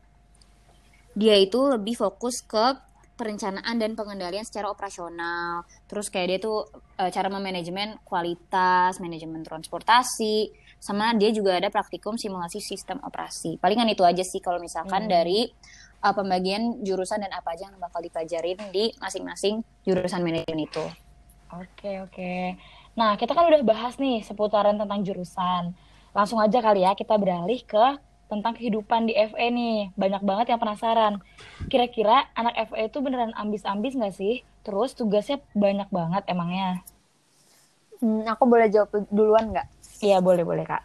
dia 1.13 1.37
itu 1.37 1.61
lebih 1.69 1.99
fokus 1.99 2.41
ke 2.41 2.81
perencanaan 3.21 3.77
dan 3.77 3.93
pengendalian 3.93 4.49
secara 4.49 4.73
operasional. 4.73 5.69
Terus 5.85 6.09
kayak 6.09 6.27
dia 6.33 6.39
tuh 6.41 6.73
eh, 6.97 7.13
cara 7.13 7.29
memanajemen 7.29 8.01
kualitas, 8.01 8.97
manajemen 8.97 9.45
transportasi, 9.45 10.49
sama 10.81 11.13
dia 11.21 11.31
juga 11.31 11.61
ada 11.61 11.69
praktikum 11.69 12.17
simulasi 12.17 12.59
sistem 12.65 12.99
operasi. 13.05 13.61
Palingan 13.63 13.89
itu 13.93 14.03
aja 14.03 14.25
sih 14.25 14.41
kalau 14.41 14.59
misalkan 14.59 15.07
Hmm. 15.07 15.13
dari 15.13 15.53
eh, 16.01 16.15
pembagian 16.17 16.81
jurusan 16.81 17.21
dan 17.21 17.33
apa 17.37 17.53
aja 17.53 17.69
yang 17.69 17.77
bakal 17.77 18.01
dipelajarin 18.01 18.59
di 18.73 18.85
masing-masing 19.05 19.61
jurusan 19.85 20.25
manajemen 20.25 20.65
itu. 20.65 20.85
Oke, 21.51 21.99
oke. 22.07 22.35
Nah, 22.95 23.19
kita 23.19 23.35
kan 23.35 23.45
udah 23.51 23.63
bahas 23.67 23.99
nih 23.99 24.23
seputaran 24.23 24.79
tentang 24.79 25.03
jurusan. 25.03 25.75
Langsung 26.17 26.39
aja 26.39 26.59
kali 26.63 26.87
ya 26.87 26.95
kita 26.95 27.15
beralih 27.19 27.61
ke 27.67 27.99
tentang 28.31 28.55
kehidupan 28.55 29.11
di 29.11 29.15
FE 29.19 29.47
nih. 29.51 29.91
Banyak 29.99 30.23
banget 30.23 30.47
yang 30.55 30.61
penasaran. 30.63 31.19
Kira-kira 31.71 32.31
anak 32.39 32.55
FE 32.71 32.87
itu 32.87 32.99
beneran 33.03 33.35
ambis-ambis 33.35 33.99
nggak 33.99 34.15
sih? 34.15 34.35
Terus 34.63 34.95
tugasnya 34.95 35.43
banyak 35.55 35.89
banget 35.91 36.23
emangnya? 36.31 36.87
Hmm, 38.01 38.25
aku 38.33 38.45
boleh 38.49 38.69
jawab 38.73 38.91
duluan 39.11 39.53
nggak? 39.53 39.67
Iya, 40.01 40.19
boleh, 40.25 40.45
boleh, 40.45 40.65
Kak. 40.65 40.83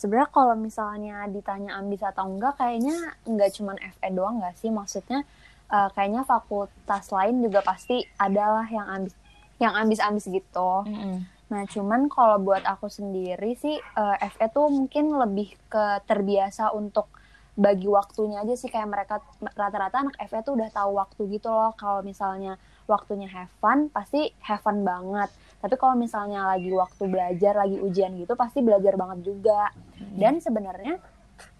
Sebenarnya 0.00 0.32
kalau 0.32 0.56
misalnya 0.56 1.28
ditanya 1.28 1.76
ambis 1.76 2.00
atau 2.00 2.24
enggak, 2.24 2.56
kayaknya 2.56 3.14
nggak 3.28 3.50
cuman 3.52 3.76
FE 3.78 4.08
doang 4.16 4.40
nggak 4.40 4.56
sih? 4.56 4.72
Maksudnya 4.72 5.28
eh, 5.68 5.88
kayaknya 5.92 6.24
fakultas 6.24 7.12
lain 7.12 7.44
juga 7.44 7.60
pasti 7.60 8.00
adalah 8.16 8.64
yang 8.66 8.88
ambis, 8.88 9.14
yang 9.60 9.76
ambis-ambis 9.76 10.24
gitu. 10.26 10.72
Mm-mm. 10.88 11.28
Nah, 11.50 11.62
cuman 11.66 12.08
kalau 12.08 12.40
buat 12.40 12.64
aku 12.64 12.88
sendiri 12.88 13.52
sih 13.60 13.76
eh, 13.76 14.16
FE 14.32 14.46
tuh 14.48 14.72
mungkin 14.72 15.12
lebih 15.12 15.52
ke 15.68 16.00
terbiasa 16.08 16.72
untuk 16.72 17.12
bagi 17.60 17.84
waktunya 17.92 18.40
aja 18.40 18.56
sih 18.56 18.72
kayak 18.72 18.88
mereka 18.88 19.14
rata-rata 19.52 20.00
anak 20.00 20.16
FE 20.16 20.40
tuh 20.40 20.56
udah 20.56 20.72
tahu 20.72 20.96
waktu 20.96 21.20
gitu 21.28 21.52
loh. 21.52 21.76
Kalau 21.76 22.00
misalnya 22.00 22.56
waktunya 22.88 23.28
have 23.28 23.52
fun, 23.60 23.92
pasti 23.92 24.32
have 24.48 24.64
fun 24.64 24.80
banget. 24.80 25.28
Tapi 25.60 25.74
kalau 25.76 25.94
misalnya 25.94 26.48
lagi 26.48 26.72
waktu 26.72 27.04
belajar, 27.04 27.52
lagi 27.60 27.76
ujian 27.76 28.16
gitu, 28.16 28.32
pasti 28.32 28.64
belajar 28.64 28.96
banget 28.96 29.28
juga. 29.28 29.68
Dan 30.00 30.40
sebenarnya 30.40 30.96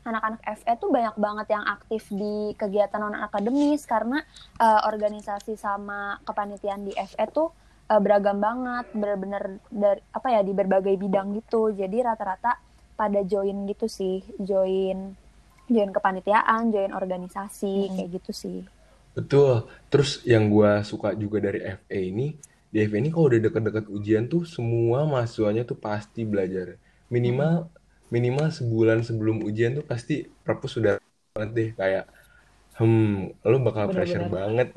anak-anak 0.00 0.40
FE 0.60 0.72
tuh 0.80 0.88
banyak 0.88 1.16
banget 1.20 1.46
yang 1.52 1.64
aktif 1.68 2.08
di 2.08 2.56
kegiatan 2.56 3.00
non 3.00 3.16
akademis 3.16 3.84
karena 3.84 4.24
eh, 4.56 4.80
organisasi 4.88 5.60
sama 5.60 6.16
kepanitiaan 6.24 6.88
di 6.88 6.92
FE 6.96 7.26
tuh 7.28 7.52
eh, 7.92 8.00
beragam 8.00 8.40
banget, 8.40 8.88
bener-bener 8.96 9.60
dari 9.68 10.00
apa 10.16 10.28
ya 10.32 10.40
di 10.40 10.52
berbagai 10.56 10.96
bidang 10.96 11.36
gitu. 11.36 11.68
Jadi 11.76 12.00
rata-rata 12.00 12.56
pada 12.96 13.20
join 13.24 13.68
gitu 13.68 13.88
sih, 13.88 14.24
join 14.40 15.12
join 15.70 15.90
kepanitiaan, 15.94 16.72
join 16.72 16.92
organisasi 16.96 17.88
Mm-mm. 17.88 17.94
kayak 17.96 18.10
gitu 18.20 18.32
sih. 18.32 18.58
Betul. 19.14 19.68
Terus 19.92 20.24
yang 20.24 20.48
gua 20.48 20.80
suka 20.80 21.12
juga 21.12 21.44
dari 21.44 21.60
FE 21.60 21.98
ini, 21.98 22.34
di 22.72 22.78
FE 22.86 22.98
ini 23.02 23.10
kalau 23.14 23.26
udah 23.30 23.40
deket-deket 23.46 23.86
ujian 23.96 24.24
tuh 24.32 24.42
semua 24.56 24.98
mahasiswanya 25.12 25.62
tuh 25.70 25.78
pasti 25.86 26.20
belajar. 26.32 26.66
Minimal 27.14 27.52
minimal 28.14 28.46
sebulan 28.58 28.98
sebelum 29.08 29.36
ujian 29.48 29.72
tuh 29.78 29.84
pasti 29.86 30.14
perpus 30.44 30.72
sudah 30.78 30.92
banget 31.34 31.50
deh 31.58 31.68
kayak 31.80 32.04
hmm 32.78 33.34
lo 33.50 33.56
bakal 33.66 33.86
pressure 33.94 34.24
Bener-bener. 34.24 34.36
banget. 34.36 34.68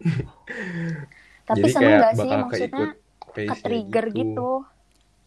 Tapi 1.48 1.66
Jadi 1.72 1.72
kayak 1.74 2.00
gak 2.00 2.14
sih 2.20 2.32
bakal 2.32 2.40
maksudnya 2.42 2.86
keikut 2.90 2.90
ke 3.48 3.54
trigger 3.64 4.06
gitu. 4.14 4.18
gitu. 4.18 4.48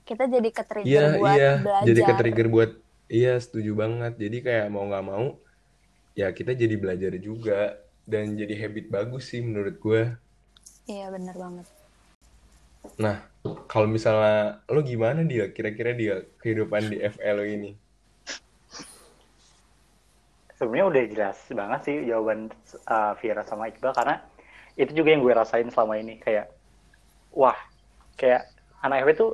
Kita 0.07 0.23
jadi 0.35 0.49
ke 0.57 0.63
trigger 0.69 0.87
Iya, 0.87 1.01
buat 1.15 1.41
iya, 1.41 1.43
jadi 1.85 1.99
ke 2.07 2.13
belajar. 2.13 2.19
trigger 2.19 2.47
buat 2.55 2.69
iya 3.15 3.29
setuju 3.43 3.71
banget. 3.81 4.11
Jadi 4.23 4.35
kayak 4.45 4.65
mau 4.73 4.83
nggak 4.89 5.05
mau 5.11 5.25
ya 6.19 6.27
kita 6.37 6.51
jadi 6.61 6.75
belajar 6.83 7.13
juga 7.27 7.53
dan 8.11 8.25
jadi 8.41 8.53
habit 8.61 8.85
bagus 8.95 9.23
sih 9.31 9.41
menurut 9.47 9.75
gue. 9.85 10.01
Iya 10.91 11.05
bener 11.13 11.35
banget. 11.43 11.67
Nah, 12.97 13.15
kalau 13.71 13.87
misalnya 13.87 14.35
lo 14.73 14.81
gimana 14.81 15.21
dia 15.25 15.51
kira-kira 15.55 15.91
dia 15.93 16.15
kehidupan 16.41 16.83
di 16.91 16.97
FE 17.03 17.29
lo 17.37 17.43
ini? 17.45 17.71
sebenarnya 20.55 20.85
udah 20.87 21.03
jelas 21.11 21.37
banget 21.51 21.79
sih 21.83 21.95
jawaban 22.07 22.47
uh, 22.87 23.11
Vira 23.19 23.43
sama 23.43 23.67
Iqbal 23.67 23.91
karena 23.91 24.15
itu 24.75 24.91
juga 24.95 25.11
yang 25.11 25.21
gue 25.23 25.33
rasain 25.35 25.67
selama 25.67 25.99
ini 25.99 26.15
kayak 26.19 26.47
wah 27.35 27.55
kayak 28.15 28.47
anak 28.79 29.03
FB 29.03 29.09
tuh 29.19 29.31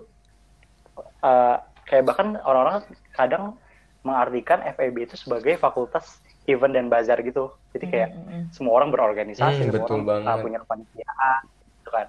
uh, 1.22 1.62
kayak 1.86 2.04
bahkan 2.10 2.42
orang-orang 2.42 2.82
kadang 3.14 3.54
mengartikan 4.02 4.66
FEB 4.74 5.06
itu 5.06 5.14
sebagai 5.14 5.62
fakultas 5.62 6.18
event 6.50 6.74
dan 6.74 6.90
bazar 6.90 7.22
gitu 7.22 7.54
jadi 7.70 7.86
kayak 7.86 8.10
Mm, 8.12 8.18
mm, 8.18 8.34
mm. 8.34 8.44
semua 8.50 8.74
orang 8.82 8.90
berorganisasi 8.90 9.62
Hmm, 9.62 9.70
semua 9.70 9.86
betul 9.86 9.98
orang 10.02 10.02
uh, 10.02 10.10
banget. 10.10 10.42
punya 10.42 10.58
kepanitiaan 10.66 11.42
gitu 11.78 11.90
kan 11.94 12.08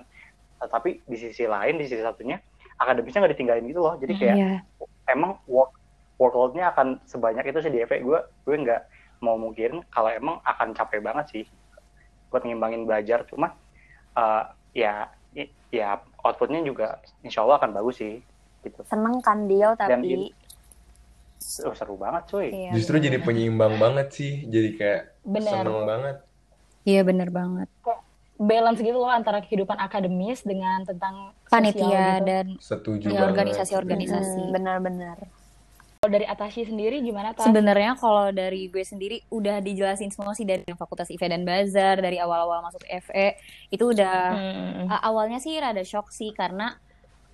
tapi 0.66 1.00
di 1.02 1.16
sisi 1.16 1.44
lain 1.44 1.78
di 1.78 1.86
sisi 1.86 2.02
satunya 2.02 2.38
akademisnya 2.76 3.22
nggak 3.22 3.34
ditinggalin 3.34 3.64
gitu 3.66 3.80
loh 3.80 3.94
jadi 3.96 4.12
kayak 4.14 4.36
Iya. 4.36 4.52
emang 5.08 5.38
work 5.46 5.74
workloadnya 6.16 6.70
akan 6.70 7.02
sebanyak 7.04 7.42
itu 7.46 7.58
sih 7.58 7.70
di 7.70 7.82
FE 7.82 7.98
gue 8.00 8.18
gue 8.46 8.54
nggak 8.54 8.82
mau 9.22 9.34
mungkin 9.34 9.82
kalau 9.90 10.10
emang 10.10 10.36
akan 10.42 10.74
capek 10.74 11.02
banget 11.02 11.26
sih 11.30 11.44
buat 12.30 12.42
ngimbangin 12.42 12.86
belajar 12.86 13.22
cuma 13.26 13.54
uh, 14.14 14.42
ya 14.72 15.10
ya 15.72 15.88
outputnya 16.22 16.60
juga 16.62 17.00
insya 17.22 17.42
Allah 17.42 17.58
akan 17.58 17.70
bagus 17.72 17.98
sih 17.98 18.20
gitu 18.62 18.82
Seneng 18.86 19.18
kan 19.24 19.48
deal 19.48 19.74
Dan 19.74 20.00
tapi 20.00 20.30
oh, 21.66 21.74
seru 21.74 21.96
banget 21.98 22.22
cuy 22.30 22.48
Iya, 22.52 22.70
Justru 22.76 23.00
bener. 23.00 23.06
jadi 23.10 23.18
penyeimbang 23.20 23.74
banget 23.80 24.06
sih. 24.14 24.46
Jadi 24.46 24.68
kayak 24.78 25.02
Bener. 25.26 25.50
seneng 25.50 25.82
banget. 25.82 26.16
Iya 26.84 27.00
bener 27.02 27.28
banget. 27.30 27.68
Balance 28.42 28.82
gitu 28.82 28.98
loh 28.98 29.06
antara 29.06 29.38
kehidupan 29.38 29.78
akademis 29.78 30.42
dengan 30.42 30.82
tentang 30.82 31.30
Panitia 31.46 32.18
gitu. 32.18 32.26
dan 32.26 32.46
Setuju 32.58 33.06
ya, 33.14 33.22
organisasi-organisasi. 33.22 34.50
Hmm, 34.50 34.50
benar-benar. 34.50 35.18
Kalau 36.02 36.10
dari 36.18 36.26
Atashi 36.26 36.66
sendiri 36.66 36.98
gimana 36.98 37.30
Tas? 37.30 37.46
Sebenarnya 37.46 37.94
kalau 37.94 38.34
dari 38.34 38.66
gue 38.66 38.82
sendiri 38.82 39.22
udah 39.30 39.62
dijelasin 39.62 40.10
semua 40.10 40.34
sih 40.34 40.42
dari 40.42 40.66
fakultas 40.74 41.06
IVE 41.14 41.30
dan 41.30 41.46
Bazar 41.46 42.02
dari 42.02 42.18
awal-awal 42.18 42.66
masuk 42.66 42.82
FE 42.82 43.38
itu 43.70 43.84
udah 43.94 44.18
Hmm. 44.34 44.90
uh, 44.90 44.98
awalnya 45.06 45.38
sih 45.38 45.54
rada 45.62 45.86
shock 45.86 46.10
sih 46.10 46.34
karena 46.34 46.74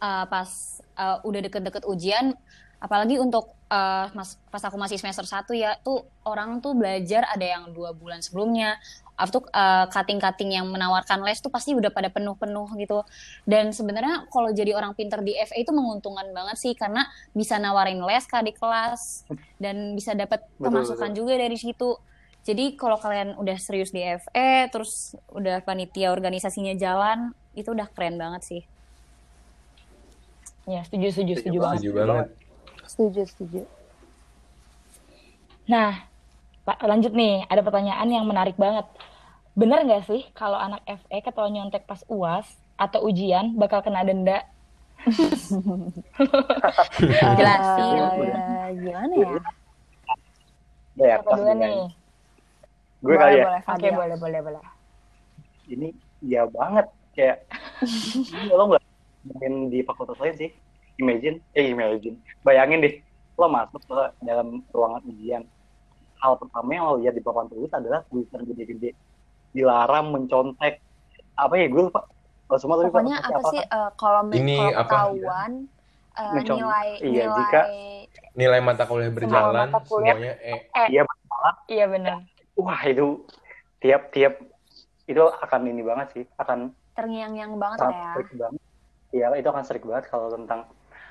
uh, 0.05 0.29
pas 0.29 0.85
uh, 1.01 1.25
udah 1.25 1.41
deket-deket 1.49 1.89
ujian 1.89 2.37
apalagi 2.79 3.19
untuk 3.19 3.59
uh, 3.71 4.07
mas, 4.15 4.39
pas 4.51 4.63
aku 4.65 4.79
masih 4.79 4.99
semester 4.99 5.27
1 5.27 5.51
ya 5.55 5.77
tuh 5.83 6.07
orang 6.25 6.63
tuh 6.63 6.75
belajar 6.75 7.27
ada 7.29 7.45
yang 7.45 7.71
dua 7.75 7.95
bulan 7.95 8.23
sebelumnya. 8.25 8.79
After 9.19 9.43
uh, 9.51 9.91
cutting-cutting 9.91 10.55
yang 10.55 10.71
menawarkan 10.71 11.27
les 11.27 11.43
tuh 11.43 11.51
pasti 11.51 11.75
udah 11.75 11.91
pada 11.91 12.07
penuh-penuh 12.07 12.71
gitu. 12.79 13.03
Dan 13.43 13.75
sebenarnya 13.75 14.31
kalau 14.31 14.55
jadi 14.55 14.79
orang 14.79 14.95
pinter 14.95 15.19
di 15.27 15.35
FE 15.35 15.59
itu 15.59 15.75
menguntungkan 15.75 16.31
banget 16.31 16.55
sih 16.55 16.71
karena 16.79 17.03
bisa 17.35 17.59
nawarin 17.59 17.99
les 17.99 18.23
kak 18.31 18.47
di 18.47 18.55
kelas 18.55 19.27
dan 19.59 19.99
bisa 19.99 20.15
dapat 20.15 20.47
Betul, 20.55 20.71
pemasukan 20.71 21.11
juga 21.19 21.35
dari 21.35 21.59
situ. 21.59 21.99
Jadi 22.47 22.79
kalau 22.79 22.95
kalian 22.95 23.35
udah 23.43 23.59
serius 23.59 23.91
di 23.91 24.07
FE 24.07 24.71
terus 24.71 25.19
udah 25.35 25.67
panitia 25.67 26.15
organisasinya 26.15 26.79
jalan 26.79 27.35
itu 27.59 27.75
udah 27.75 27.91
keren 27.91 28.23
banget 28.23 28.47
sih. 28.47 28.63
Ya, 30.71 30.87
setuju, 30.87 31.11
setuju, 31.11 31.33
Setuju 31.35 31.43
setuju 31.43 31.59
banget. 31.59 31.79
Setuju 31.83 31.93
banget. 31.99 32.29
Setuju, 32.89 33.23
setuju. 33.29 33.61
Nah, 35.69 36.09
Pak, 36.65 36.81
lanjut 36.85 37.13
nih, 37.13 37.45
ada 37.45 37.61
pertanyaan 37.61 38.09
yang 38.09 38.25
menarik 38.25 38.57
banget. 38.57 38.89
Bener 39.53 39.85
nggak 39.85 40.09
sih 40.09 40.23
kalau 40.33 40.57
anak 40.57 40.81
FE 40.87 41.19
ketahuan 41.21 41.53
nyontek 41.53 41.85
pas 41.85 42.01
UAS 42.09 42.49
atau 42.79 43.05
ujian 43.05 43.53
bakal 43.59 43.85
kena 43.85 44.07
denda? 44.07 44.41
Jelasin. 47.39 48.03
Eh, 48.39 48.69
gimana 48.81 49.15
ya? 49.15 49.31
ya 50.99 51.15
dengan- 51.23 51.59
nih? 51.59 51.87
gue 52.99 53.15
kali 53.15 53.39
ya 53.39 53.45
boleh, 53.47 53.63
Oke, 53.71 53.89
boleh, 53.95 54.17
boleh, 54.19 54.41
boleh. 54.43 54.63
ini 55.71 55.95
ya 56.19 56.51
banget 56.51 56.91
kayak 57.15 57.47
ini 58.35 58.51
lo 58.51 58.75
nggak 58.75 58.83
main 59.39 59.71
di 59.71 59.87
fakultas 59.87 60.19
lain 60.19 60.35
sih 60.35 60.51
imagine 60.99 61.41
eh 61.55 61.71
imagine. 61.71 62.19
Bayangin 62.43 62.83
deh 62.85 62.95
lo 63.39 63.47
masuk 63.47 63.83
ke 63.87 63.95
dalam 64.21 64.67
ruangan 64.75 65.03
ujian. 65.07 65.43
Hal 66.19 66.35
pertama 66.37 66.69
yang 66.75 66.85
lo 66.91 66.95
lihat 66.99 67.15
di 67.15 67.23
papan 67.23 67.47
tulis 67.47 67.71
adalah 67.71 68.03
tulisan 68.11 68.43
gede-gede. 68.43 68.99
Dilarang 69.55 70.11
mencontek. 70.11 70.83
Apa 71.39 71.55
ya 71.55 71.71
gue 71.71 71.83
lupa. 71.87 72.03
Kalau 72.49 72.59
semua 72.59 72.77
tapi 72.81 72.89
Pokoknya 72.91 73.17
apa 73.21 73.41
sih 73.53 73.63
eh, 73.63 73.91
kalau 73.95 74.21
Ini 74.33 74.57
kalau 74.57 74.73
apa? 74.75 74.83
ketahuan 74.89 75.53
eh, 76.19 76.33
Mencong- 76.35 76.59
nilai 76.59 76.89
iya, 77.01 77.25
nilai 77.31 77.37
jika- 77.39 77.67
Nilai 78.39 78.61
mata 78.63 78.87
kuliah 78.87 79.11
berjalan 79.11 79.71
mata 79.71 79.81
kuliah. 79.83 80.15
semuanya 80.15 80.35
eh 80.43 80.61
iya 80.91 81.03
Iya 81.69 81.85
bener. 81.91 82.25
wah 82.57 82.81
itu 82.87 83.27
tiap-tiap 83.79 84.41
itu 85.07 85.23
akan 85.23 85.61
ini 85.69 85.83
banget 85.85 86.07
sih 86.15 86.25
akan 86.39 86.73
terngiang-ngiang 86.95 87.55
banget 87.61 87.79
ya. 87.93 88.15
banget. 88.35 88.63
Iya 89.15 89.27
itu 89.39 89.49
akan 89.49 89.63
strict 89.67 89.87
banget 89.87 90.05
kalau 90.11 90.33
tentang 90.35 90.67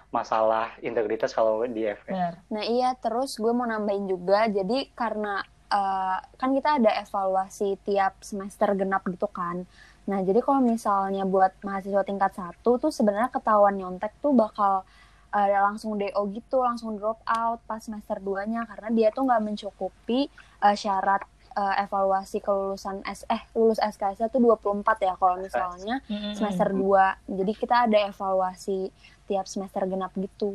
masalah 0.08 0.72
integritas 0.80 1.36
kalau 1.36 1.68
di 1.68 1.84
FE. 1.84 2.12
Nah 2.48 2.64
iya 2.64 2.96
terus 2.96 3.36
gue 3.36 3.52
mau 3.52 3.68
nambahin 3.68 4.08
juga 4.08 4.48
jadi 4.48 4.88
karena 4.96 5.44
eh, 5.68 6.18
kan 6.40 6.50
kita 6.56 6.80
ada 6.80 6.92
evaluasi 7.04 7.76
tiap 7.84 8.24
semester 8.24 8.72
genap 8.72 9.04
gitu 9.12 9.28
kan. 9.28 9.68
Nah 10.08 10.20
jadi 10.24 10.40
kalau 10.40 10.64
misalnya 10.64 11.28
buat 11.28 11.52
mahasiswa 11.60 12.08
tingkat 12.08 12.32
satu 12.40 12.80
tuh 12.80 12.92
sebenarnya 12.92 13.28
ketahuan 13.28 13.76
nyontek 13.76 14.16
tuh 14.24 14.32
bakal 14.32 14.88
eh, 15.36 15.60
langsung 15.60 16.00
DO 16.00 16.22
gitu, 16.32 16.64
langsung 16.64 16.96
drop 16.96 17.20
out 17.28 17.60
pas 17.68 17.84
semester 17.84 18.16
2-nya 18.24 18.64
karena 18.64 18.90
dia 18.96 19.08
tuh 19.12 19.28
nggak 19.28 19.44
mencukupi 19.44 20.32
eh, 20.64 20.78
syarat 20.78 21.28
evaluasi 21.58 22.38
kelulusan 22.38 23.02
S 23.02 23.26
eh 23.34 23.42
lulus 23.58 23.82
SKS 23.82 24.30
tuh 24.30 24.38
24 24.38 24.78
ya 25.02 25.18
kalau 25.18 25.42
misalnya 25.42 26.06
semester 26.38 26.70
2. 26.70 27.34
Jadi 27.34 27.54
kita 27.58 27.90
ada 27.90 27.98
evaluasi 28.14 28.94
tiap 29.28 29.46
semester 29.46 29.84
genap 29.86 30.16
gitu. 30.16 30.50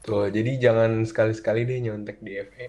tuh 0.00 0.32
jadi 0.32 0.56
jangan 0.56 1.04
sekali-sekali 1.04 1.68
deh 1.68 1.78
nyontek 1.84 2.24
di. 2.24 2.40
FE. 2.40 2.66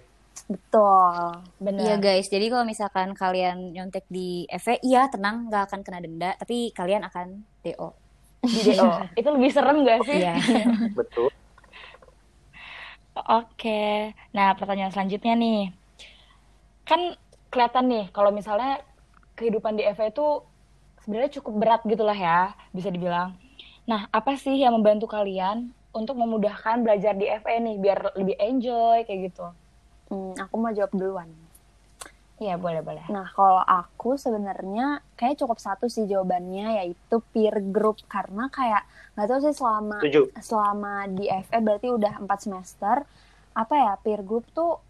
Betul. 0.52 1.40
Bener. 1.62 1.80
Iya 1.80 1.96
guys, 1.96 2.28
jadi 2.28 2.52
kalau 2.52 2.68
misalkan 2.68 3.16
kalian 3.16 3.72
nyontek 3.72 4.04
di 4.12 4.44
FE, 4.60 4.76
iya 4.84 5.08
tenang 5.08 5.48
nggak 5.48 5.72
akan 5.72 5.80
kena 5.80 6.04
denda, 6.04 6.36
tapi 6.36 6.76
kalian 6.76 7.08
akan 7.08 7.40
DO. 7.64 7.88
Di 8.44 8.76
DO. 8.76 8.90
Itu 9.20 9.28
lebih 9.32 9.50
serem 9.54 9.80
gak 9.86 10.04
sih? 10.04 10.18
Iya. 10.20 10.34
betul 10.98 11.32
Oke. 13.12 14.16
Nah, 14.32 14.56
pertanyaan 14.56 14.88
selanjutnya 14.88 15.36
nih. 15.36 15.68
Kan 16.88 17.16
kelihatan 17.52 17.84
nih 17.92 18.04
kalau 18.08 18.32
misalnya 18.32 18.80
kehidupan 19.36 19.76
di 19.76 19.84
FE 19.92 20.08
itu 20.08 20.40
sebenarnya 21.04 21.36
cukup 21.40 21.52
berat 21.60 21.82
gitu 21.84 22.02
lah 22.08 22.16
ya, 22.16 22.56
bisa 22.72 22.88
dibilang. 22.88 23.36
Nah, 23.86 24.06
apa 24.14 24.38
sih 24.38 24.62
yang 24.62 24.78
membantu 24.78 25.10
kalian 25.10 25.74
untuk 25.92 26.16
memudahkan 26.16 26.80
belajar 26.80 27.12
di 27.18 27.26
FE 27.28 27.56
nih 27.58 27.76
biar 27.82 27.98
lebih 28.16 28.36
enjoy 28.38 29.02
kayak 29.04 29.20
gitu? 29.32 29.46
Hmm, 30.12 30.32
aku 30.38 30.54
mau 30.56 30.70
jawab 30.70 30.92
duluan. 30.94 31.28
Iya, 32.42 32.58
boleh, 32.58 32.82
boleh. 32.82 33.06
Nah, 33.06 33.30
kalau 33.30 33.62
aku 33.62 34.18
sebenarnya 34.18 34.98
kayak 35.14 35.38
cukup 35.38 35.62
satu 35.62 35.86
sih 35.86 36.10
jawabannya 36.10 36.82
yaitu 36.82 37.22
peer 37.30 37.54
group 37.70 38.02
karena 38.10 38.50
kayak 38.50 38.82
nggak 39.14 39.28
tahu 39.28 39.40
sih 39.46 39.54
selama 39.54 39.98
selama 40.40 40.94
di 41.06 41.28
FE 41.28 41.58
berarti 41.60 41.88
udah 41.92 42.18
empat 42.18 42.48
semester 42.48 43.04
apa 43.52 43.74
ya 43.76 43.92
peer 44.00 44.24
group 44.24 44.48
tuh 44.56 44.80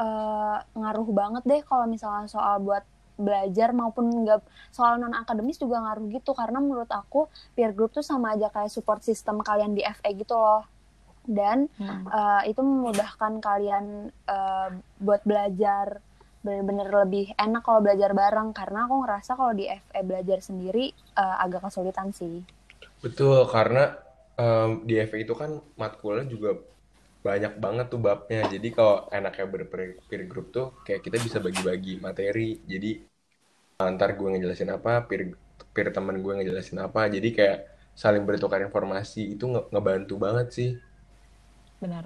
eh, 0.00 0.58
ngaruh 0.74 1.08
banget 1.12 1.42
deh 1.44 1.62
kalau 1.62 1.84
misalnya 1.84 2.26
soal 2.26 2.58
buat 2.64 2.82
belajar 3.18 3.70
maupun 3.76 4.08
nggak 4.24 4.40
soal 4.72 4.96
non 5.00 5.12
akademis 5.14 5.60
juga 5.60 5.80
ngaruh 5.84 6.06
gitu 6.16 6.32
karena 6.32 6.58
menurut 6.64 6.90
aku 6.90 7.28
peer 7.54 7.70
group 7.76 7.92
tuh 7.96 8.04
sama 8.04 8.34
aja 8.34 8.48
kayak 8.54 8.72
support 8.72 9.00
system 9.04 9.40
kalian 9.44 9.72
di 9.76 9.82
FE 9.84 10.10
gitu 10.16 10.34
loh 10.36 10.64
dan 11.26 11.70
Hmm. 11.78 12.10
eh, 12.10 12.42
itu 12.50 12.60
memudahkan 12.62 13.32
kalian 13.42 13.86
eh, 14.10 14.68
buat 14.98 15.22
belajar 15.26 16.02
bener-bener 16.42 16.88
lebih 16.90 17.26
enak 17.38 17.62
kalau 17.62 17.80
belajar 17.86 18.10
bareng 18.18 18.50
karena 18.50 18.78
aku 18.90 18.94
ngerasa 19.06 19.30
kalau 19.38 19.54
di 19.54 19.66
FE 19.70 20.00
belajar 20.02 20.38
sendiri 20.42 20.90
eh, 21.22 21.36
agak 21.44 21.60
kesulitan 21.70 22.10
sih. 22.10 22.42
Betul, 23.04 23.38
karena 23.54 23.98
em, 24.38 24.70
di 24.88 24.94
FE 25.08 25.18
itu 25.26 25.34
kan 25.40 25.50
matkulnya 25.80 26.24
juga 26.34 26.50
banyak 27.26 27.52
banget 27.64 27.86
tuh 27.92 28.00
babnya. 28.06 28.40
Jadi 28.54 28.68
kalau 28.76 28.94
enaknya 29.18 29.44
berpeer 29.54 30.22
group 30.30 30.46
tuh 30.56 30.66
kayak 30.86 31.00
kita 31.06 31.18
bisa 31.26 31.38
bagi-bagi 31.46 31.92
materi. 32.06 32.48
Jadi 32.72 32.88
ntar 33.94 34.10
gue 34.18 34.28
ngejelasin 34.32 34.70
apa, 34.76 34.92
peer, 35.08 35.22
peer 35.74 35.88
temen 35.96 36.16
gue 36.24 36.32
ngejelasin 36.38 36.78
apa. 36.86 37.00
Jadi 37.14 37.28
kayak 37.38 37.58
saling 38.02 38.24
bertukar 38.28 38.60
informasi 38.66 39.20
itu 39.34 39.44
nge- 39.52 39.68
ngebantu 39.72 40.14
banget 40.24 40.46
sih. 40.56 40.70
Benar. 41.82 42.04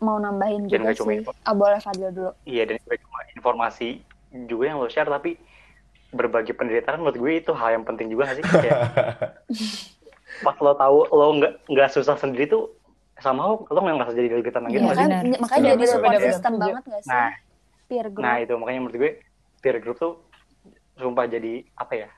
Mau 0.00 0.18
nambahin 0.20 0.68
Dan 0.70 0.80
juga 0.80 0.90
cuma 0.98 1.10
sih. 1.10 1.18
info. 1.18 1.32
Ah, 1.46 1.54
boleh 1.56 1.78
Fadil 1.84 2.10
dulu. 2.16 2.30
Iya 2.48 2.62
dan 2.68 2.76
juga 2.84 2.96
cuma 3.04 3.20
informasi 3.36 3.88
juga 4.50 4.64
yang 4.70 4.78
lo 4.82 4.88
share 4.92 5.08
tapi 5.10 5.30
berbagi 6.14 6.52
penderitaan 6.58 7.00
menurut 7.02 7.18
gue 7.20 7.32
itu 7.42 7.52
hal 7.56 7.70
yang 7.80 7.84
penting 7.88 8.08
juga 8.12 8.26
sih 8.36 8.46
kayak 8.62 8.78
pas 10.44 10.56
lo 10.64 10.72
tahu 10.76 10.98
lo 11.16 11.24
nggak 11.38 11.52
nggak 11.72 11.88
susah 11.96 12.16
sendiri 12.20 12.44
tuh 12.52 12.62
sama 13.16 13.40
lo 13.48 13.64
lo 13.64 13.78
nggak 13.80 13.94
ngerasa 13.96 14.12
jadi 14.12 14.28
delegetan 14.28 14.62
gitu 14.66 14.76
Iya, 14.76 14.80
nggak 14.84 14.96
sih? 14.96 15.06
benar. 15.08 15.22
Makanya 15.40 15.46
Setuju, 15.48 15.72
jadi 15.72 15.84
support 15.88 16.16
system 16.20 16.52
banget 16.60 16.82
gak 16.84 17.02
sih? 17.02 17.10
Nah, 17.10 17.30
Peer 17.86 18.06
group. 18.10 18.24
nah 18.24 18.34
itu 18.36 18.54
makanya 18.58 18.80
menurut 18.82 18.96
gue 18.98 19.12
peer 19.62 19.76
group 19.78 19.96
tuh 19.96 20.12
sumpah 20.96 21.24
jadi 21.24 21.52
apa 21.72 21.94
ya 21.94 22.08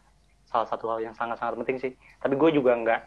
salah 0.48 0.64
satu 0.64 0.88
hal 0.88 0.98
yang 1.04 1.12
sangat-sangat 1.12 1.60
penting 1.60 1.76
sih. 1.76 1.92
Tapi 2.18 2.34
gue 2.34 2.50
juga 2.50 2.72
nggak, 2.72 3.00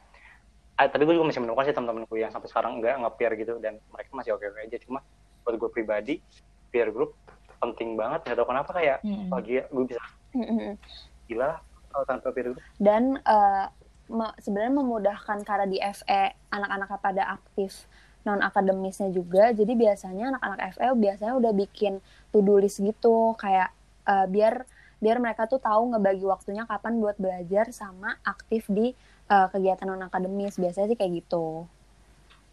ah, 0.77 0.87
tapi 0.87 1.03
gue 1.03 1.15
juga 1.17 1.25
masih 1.25 1.41
menemukan 1.41 1.65
sih 1.65 1.73
teman-teman 1.73 2.05
gue 2.05 2.19
yang 2.21 2.29
sampai 2.29 2.47
sekarang 2.47 2.77
nggak 2.77 2.95
nge-peer 3.01 3.31
gitu 3.35 3.53
dan 3.57 3.81
mereka 3.89 4.09
masih 4.13 4.31
oke-oke 4.37 4.61
aja. 4.61 4.77
Cuma 4.77 4.99
buat 5.41 5.55
gue 5.57 5.69
pribadi 5.73 6.21
peer 6.69 6.93
group 6.93 7.17
penting 7.57 7.97
banget. 7.97 8.23
Nggak 8.23 8.37
tahu 8.37 8.47
kenapa 8.47 8.69
kayak 8.71 8.97
Mm-mm. 9.01 9.27
pagi 9.27 9.57
gue 9.57 9.83
bisa 9.89 10.01
Mm-mm. 10.31 10.77
gila 11.25 11.57
kalau 11.89 12.05
tanpa 12.05 12.29
peer 12.29 12.53
group. 12.53 12.61
dan 12.77 13.17
eh, 13.19 13.65
me- 14.11 14.35
sebenarnya 14.37 14.75
memudahkan 14.75 15.37
karena 15.41 15.65
di 15.65 15.79
FE 15.79 16.23
anak-anaknya 16.51 16.99
pada 16.99 17.23
aktif 17.31 17.87
non 18.21 18.37
akademisnya 18.37 19.09
juga 19.09 19.49
jadi 19.49 19.73
biasanya 19.73 20.37
anak-anak 20.37 20.59
FE 20.77 20.87
biasanya 20.93 21.33
udah 21.33 21.53
bikin 21.57 21.97
to 22.29 22.45
do 22.45 22.59
list 22.59 22.77
gitu 22.77 23.33
kayak 23.39 23.73
eh, 24.05 24.27
biar 24.29 24.67
biar 25.01 25.17
mereka 25.17 25.49
tuh 25.49 25.57
tahu 25.57 25.89
ngebagi 25.89 26.21
waktunya 26.29 26.69
kapan 26.69 27.01
buat 27.01 27.17
belajar 27.17 27.73
sama 27.73 28.21
aktif 28.21 28.69
di 28.69 28.93
eh, 29.25 29.47
kegiatan 29.49 29.89
non 29.89 30.05
akademis 30.05 30.61
biasanya 30.61 30.93
sih 30.93 30.97
kayak 30.99 31.25
gitu 31.25 31.65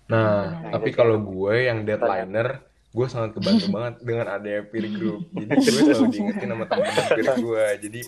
Nah, 0.09 0.57
Benar. 0.57 0.73
tapi 0.81 0.89
kalau 0.97 1.21
gue 1.21 1.69
yang 1.69 1.85
deadlineer, 1.85 2.65
gue 2.97 3.07
sangat 3.13 3.37
kebantu 3.37 3.69
banget 3.77 3.95
dengan 4.01 4.27
adanya 4.33 4.65
peer 4.65 4.89
group. 4.89 5.29
Jadi 5.37 5.53
gue 5.53 5.81
selalu 5.85 6.05
diingetin 6.09 6.49
sama 6.49 6.65
temen-temen 6.65 7.07
peer 7.13 7.29
gue. 7.37 7.65
Jadi 7.85 8.01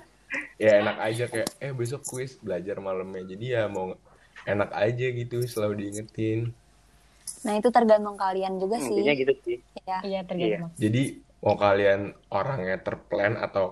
ya 0.63 0.71
enak 0.83 0.97
aja 1.09 1.25
kayak, 1.33 1.49
eh 1.65 1.73
besok 1.81 2.03
kuis 2.11 2.33
belajar 2.45 2.77
malamnya. 2.87 3.23
Jadi 3.33 3.45
ya 3.57 3.63
mau 3.75 3.87
enak 4.53 4.71
aja 4.85 5.07
gitu 5.21 5.37
selalu 5.53 5.75
diingetin. 5.87 6.41
nah 7.45 7.55
itu 7.61 7.69
tergantung 7.77 8.17
kalian 8.25 8.55
juga 8.63 8.77
sih 8.89 9.01
Intinya 9.01 9.13
gitu 9.21 9.33
sih. 9.45 9.59
ya 9.89 9.99
Iya 10.09 10.21
tergantung. 10.29 10.71
Jadi 10.83 11.03
mau 11.45 11.57
kalian 11.65 12.01
orangnya 12.39 12.77
terplan 12.87 13.35
atau 13.47 13.65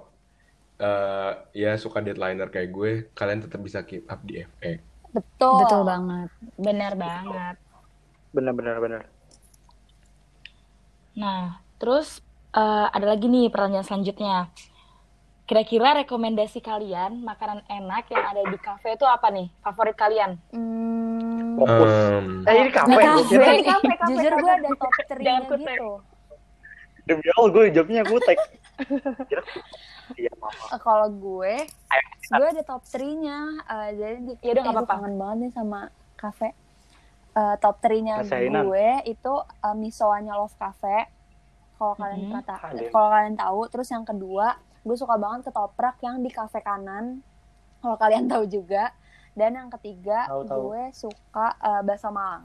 eh, 0.80 1.30
ya 1.62 1.70
suka 1.82 1.98
deadlineer 2.04 2.48
kayak 2.54 2.70
gue, 2.76 2.90
kalian 3.18 3.40
tetap 3.44 3.60
bisa 3.66 3.80
keep 3.88 4.04
up 4.12 4.20
di 4.28 4.34
FE. 4.44 4.72
betul 5.14 5.52
Betul 5.58 5.82
banget. 5.90 6.28
Benar 6.56 6.92
banget. 7.04 7.56
Bener-bener 8.34 8.76
bener. 8.84 9.02
Nah, 11.22 11.42
terus 11.80 12.08
eh, 12.54 12.86
ada 12.96 13.06
lagi 13.12 13.26
nih 13.34 13.50
pertanyaan 13.52 13.86
selanjutnya. 13.86 14.34
Kira-kira 15.48 15.96
rekomendasi 15.96 16.60
kalian 16.60 17.24
makanan 17.24 17.64
enak 17.66 18.04
yang 18.06 18.20
ada 18.22 18.44
di 18.44 18.58
kafe 18.58 18.92
itu 18.92 19.06
apa 19.06 19.32
nih? 19.32 19.48
Favorit 19.58 19.96
kalian? 19.96 20.36
Hmm, 20.52 21.56
Fokus. 21.56 21.88
Em, 21.88 22.26
Eh 22.44 22.54
ini 22.58 22.70
kafe, 22.70 22.84
Di 22.86 22.94
gue 22.94 23.04
kafe. 23.24 23.24
Di 23.50 23.64
kafe, 23.64 23.88
kafe, 23.88 24.10
jujur 24.12 24.32
gue 24.34 24.52
ada 24.52 24.68
top 24.70 24.92
3 24.92 25.16
Jangan 25.18 25.40
nya 25.40 25.48
kutek. 25.48 25.72
gitu 25.74 25.92
demi 27.08 27.24
Allah 27.32 27.48
gue 27.48 27.64
jawabnya 27.72 28.02
kutek. 28.04 28.38
Kira 29.24 29.42
Iya 30.10 30.32
maaf. 30.36 30.68
Eh, 30.68 30.80
kalau 30.82 31.08
gue 31.10 31.54
Ayo, 31.86 32.04
gue 32.30 32.46
ada 32.50 32.62
top 32.62 32.82
3-nya 32.82 33.38
eh, 33.62 33.88
jadi 33.94 34.16
di 34.18 34.32
Ya 34.38 34.50
udah, 34.50 34.60
eh, 34.60 34.66
gue 34.66 34.74
apa-apa. 34.74 34.92
kangen 34.94 35.14
banget 35.16 35.36
nih 35.38 35.50
sama 35.50 35.80
kafe 36.14 36.52
Eh, 37.30 37.56
top 37.56 37.76
3-nya 37.78 38.20
Kasainan. 38.20 38.66
gue 38.66 38.88
itu 39.06 39.32
uh, 39.32 39.72
misoanya 39.72 40.34
Love 40.34 40.52
Cafe 40.54 41.08
kalau 41.74 41.94
kalian 41.94 42.18
Mhm. 42.18 42.28
pernah 42.28 42.44
ta- 42.44 42.58
Ah, 42.58 42.72
dia. 42.72 42.90
kalau 42.90 43.08
kalian 43.08 43.36
tahu 43.38 43.60
terus 43.68 43.88
yang 43.88 44.02
kedua 44.02 44.46
gue 44.88 44.96
suka 44.96 45.20
banget 45.20 45.40
ketoprak 45.46 45.96
yang 46.00 46.16
di 46.18 46.30
kafe 46.32 46.64
kanan 46.64 47.20
kalau 47.78 47.96
kalian 47.96 48.24
tahu 48.26 48.48
juga 48.48 48.90
dan 49.36 49.54
yang 49.54 49.68
ketiga 49.70 50.26
Tahu, 50.26 50.42
tahu. 50.44 50.62
gue 50.72 50.82
suka 50.96 51.46
uh, 51.60 51.80
bakso 51.84 52.08
Malang 52.10 52.44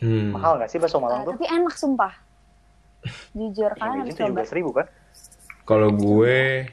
hmm. 0.00 0.32
Mahal 0.34 0.52
nggak 0.58 0.70
sih 0.72 0.80
bakso 0.82 0.98
Malang 0.98 1.22
Eh, 1.22 1.26
tuh? 1.28 1.32
tapi 1.36 1.44
enak 1.46 1.74
sumpah 1.76 2.14
jujur 3.32 3.72
Yang 3.72 3.80
kalian 3.80 3.98
harus 4.00 4.14
coba 4.16 4.30
belas 4.34 4.50
ribu 4.52 4.70
kan? 4.72 4.86
Kalau 5.64 5.90
gue, 5.94 6.66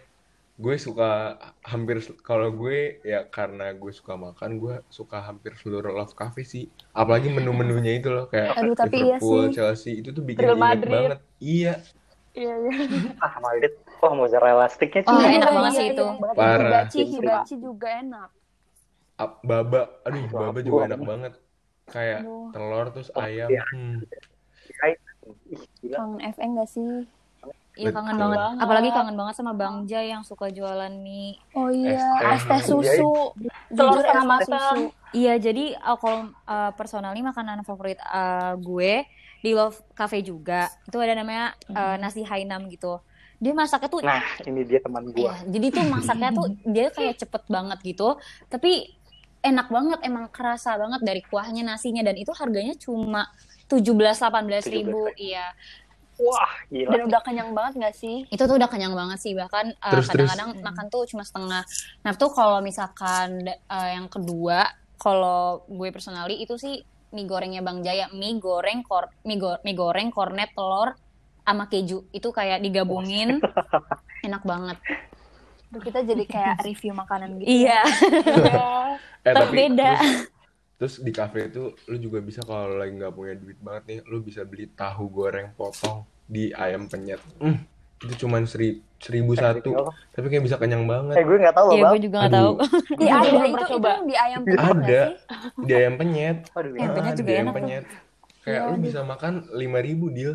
gue 0.57 0.75
suka 0.81 1.37
hampir 1.61 1.97
kalau 2.25 2.49
gue 2.51 2.77
ya 3.05 3.23
karena 3.29 3.71
gue 3.77 3.91
suka 3.93 4.17
makan, 4.17 4.57
gue 4.57 4.75
suka 4.89 5.21
hampir 5.21 5.53
seluruh 5.55 5.93
Love 5.93 6.17
Cafe 6.17 6.41
sih. 6.43 6.65
Apalagi 6.91 7.29
menu-menunya 7.29 8.01
itu 8.01 8.09
loh 8.09 8.25
kayak 8.25 8.57
Aduh, 8.57 8.73
tapi 8.73 9.05
iya 9.05 9.21
Liverpool, 9.21 9.43
sih. 9.43 9.53
Chelsea 9.53 9.91
itu 10.01 10.09
tuh 10.11 10.23
bikin 10.25 10.41
Real 10.41 10.57
inget 10.57 10.65
Madrid. 10.65 10.93
banget. 10.93 11.19
Iya, 11.37 11.73
iya 12.37 12.53
iya 12.61 12.73
Ah 13.25 13.33
Madrid. 13.41 13.73
Wah 13.97 14.13
mozzarella 14.13 14.67
sticknya 14.69 15.01
Oh, 15.09 15.17
cuy. 15.17 15.25
enak 15.25 15.49
Iya, 15.49 15.57
banget 15.57 15.71
iya, 15.73 15.79
sih 15.79 15.85
iya, 15.85 15.93
itu. 15.93 16.03
banget. 16.05 16.35
Parah. 16.37 16.61
hibachi 16.61 16.97
Iya. 17.01 17.09
hibachi 17.11 17.55
juga 17.57 17.87
enak 17.89 18.29
baba, 19.41 19.81
aduh 20.05 20.23
baba 20.29 20.59
juga 20.61 20.81
enak 20.93 21.01
banget. 21.01 21.33
Kayak 21.89 22.19
Aduh. 22.21 22.53
telur 22.53 22.85
terus 22.93 23.09
Oh, 23.17 23.23
ayam. 23.25 23.49
iya. 23.49 23.63
Hmm. 23.73 23.97
Kangen 25.89 26.19
FE 26.35 26.45
gak 26.53 26.69
sih 26.69 26.91
Iya 27.77 27.93
kangen 27.93 28.17
Betul. 28.17 28.21
banget. 28.25 28.39
Banget. 28.41 28.61
Apalagi 28.65 28.89
kangen 28.89 29.15
banget 29.21 29.35
sama 29.37 29.53
Bang 29.53 29.85
Jai 29.85 30.09
yang 30.09 30.25
suka 30.25 30.49
jualan 30.49 30.89
mie. 30.97 31.37
Oh 31.53 31.69
iya, 31.69 32.01
es 32.33 32.41
teh 32.41 32.61
susu. 32.65 33.37
Telur 33.69 34.01
setengah 34.01 34.25
matang. 34.25 34.77
Iya, 35.15 35.39
jadi 35.39 35.75
uh, 35.79 35.97
kalau 35.99 36.31
uh, 36.47 36.71
personally 36.75 37.23
makanan 37.23 37.63
favorit 37.63 37.99
uh, 38.03 38.55
gue 38.59 39.07
di 39.39 39.51
Love 39.53 39.79
Cafe 39.93 40.25
juga 40.25 40.67
itu 40.89 40.97
ada 40.97 41.13
namanya 41.15 41.53
uh, 41.71 41.95
nasi 41.95 42.25
Hainam 42.25 42.67
gitu. 42.67 42.99
Dia 43.37 43.53
masaknya 43.53 43.87
tuh 43.87 44.01
Nah 44.01 44.23
ini 44.43 44.65
dia 44.65 44.81
teman 44.81 45.07
gue. 45.13 45.21
Iya, 45.21 45.33
jadi 45.45 45.67
tuh 45.71 45.85
masaknya 45.87 46.29
tuh 46.33 46.47
dia 46.75 46.87
kayak 46.91 47.15
cepet 47.21 47.43
banget 47.47 47.79
gitu, 47.85 48.17
tapi 48.51 48.97
enak 49.45 49.67
banget, 49.69 49.99
emang 50.03 50.27
kerasa 50.33 50.75
banget 50.75 51.01
dari 51.05 51.21
kuahnya, 51.23 51.63
nasinya, 51.63 52.03
dan 52.03 52.17
itu 52.17 52.33
harganya 52.33 52.75
cuma 52.75 53.29
17-18 53.69 54.73
ribu, 54.73 55.07
17.000. 55.13 55.27
iya. 55.31 55.47
Wah 56.17 56.53
gila. 56.73 56.97
Dan 56.97 57.01
udah 57.13 57.21
kenyang 57.21 57.53
banget 57.53 57.73
gak 57.77 57.93
sih? 57.93 58.25
Itu 58.33 58.49
tuh 58.49 58.57
udah 58.57 58.65
kenyang 58.65 58.97
banget 58.97 59.21
sih, 59.21 59.37
bahkan 59.37 59.69
uh, 59.85 59.93
Terus, 59.93 60.09
kadang-kadang 60.09 60.49
makan 60.65 60.85
tuh 60.89 61.05
cuma 61.05 61.21
setengah. 61.21 61.61
Nah 62.01 62.11
tuh 62.17 62.33
kalau 62.33 62.57
misalkan 62.65 63.45
uh, 63.69 63.89
yang 63.93 64.09
kedua, 64.09 64.65
kalau 64.97 65.63
gue 65.69 65.89
personally 65.93 66.41
itu 66.41 66.57
sih 66.57 66.81
mie 67.13 67.23
gorengnya 67.23 67.63
Bang 67.63 67.79
Jaya, 67.85 68.11
mie 68.11 68.35
goreng, 68.41 68.83
kor 68.83 69.07
mie, 69.23 69.39
go- 69.39 69.61
mie 69.63 69.77
goreng, 69.77 70.11
kornet, 70.11 70.51
telur, 70.51 70.91
sama 71.47 71.71
keju. 71.71 72.03
Itu 72.11 72.35
kayak 72.35 72.59
digabungin, 72.59 73.39
enak 74.27 74.43
banget. 74.43 74.77
Duh, 75.71 75.81
kita 75.83 76.03
jadi 76.03 76.23
kayak 76.27 76.55
review 76.63 76.91
makanan 76.95 77.39
gitu. 77.43 77.47
Iya. 77.47 77.81
Eh, 79.27 79.35
tapi 79.35 79.59
Berbeda. 79.67 79.91
terus, 79.99 80.07
terus 80.79 80.93
di 81.03 81.11
cafe 81.11 81.51
itu 81.51 81.75
lu 81.91 81.97
juga 81.99 82.23
bisa 82.23 82.39
kalau 82.47 82.79
lagi 82.79 82.95
nggak 82.95 83.11
punya 83.11 83.35
duit 83.35 83.59
banget 83.59 83.83
nih, 83.91 83.99
lu 84.07 84.23
bisa 84.23 84.47
beli 84.47 84.71
tahu 84.71 85.11
goreng 85.11 85.51
potong 85.51 86.07
di 86.23 86.55
ayam 86.55 86.87
penyet. 86.87 87.19
Hmm, 87.35 87.59
itu 87.97 88.13
cuman 88.19 88.45
seri, 88.45 88.69
seribu 88.97 89.33
satu, 89.33 89.73
tapi 90.11 90.25
kayak 90.27 90.43
bisa 90.43 90.55
kenyang 90.55 90.83
Eh 90.83 90.87
banget. 90.87 91.13
gue 91.19 91.37
nggak 91.39 91.55
tahu 91.55 91.67
loh 91.67 91.73
Iya, 91.73 91.83
gue 91.87 92.01
juga 92.03 92.17
gak 92.19 92.33
tahu. 92.33 92.51
Di 92.93 93.07
ada 93.07 93.27
itu, 93.43 93.63
coba. 93.67 93.89
yang 93.89 94.05
di 94.05 94.15
ayam 94.15 94.41
penyet 94.43 94.57
gak 94.57 94.69
ada 94.75 95.01
sih? 95.01 95.15
di 95.59 95.73
ayam 95.73 95.93
penyet. 95.95 96.37
Aduh 96.51 96.71
Ayam 96.71 96.77
ya. 96.83 96.93
penyet 96.93 97.15
juga 97.15 97.25
di 97.25 97.33
ayam 97.33 97.41
enak 97.41 97.49
tuh. 97.49 97.57
penyet. 97.57 97.85
Kayak 98.39 98.59
Iya, 98.59 98.69
lu 98.69 98.77
bisa 98.79 98.99
makan 99.03 99.33
lima 99.51 99.79
ribu 99.79 100.05
deal. 100.07 100.33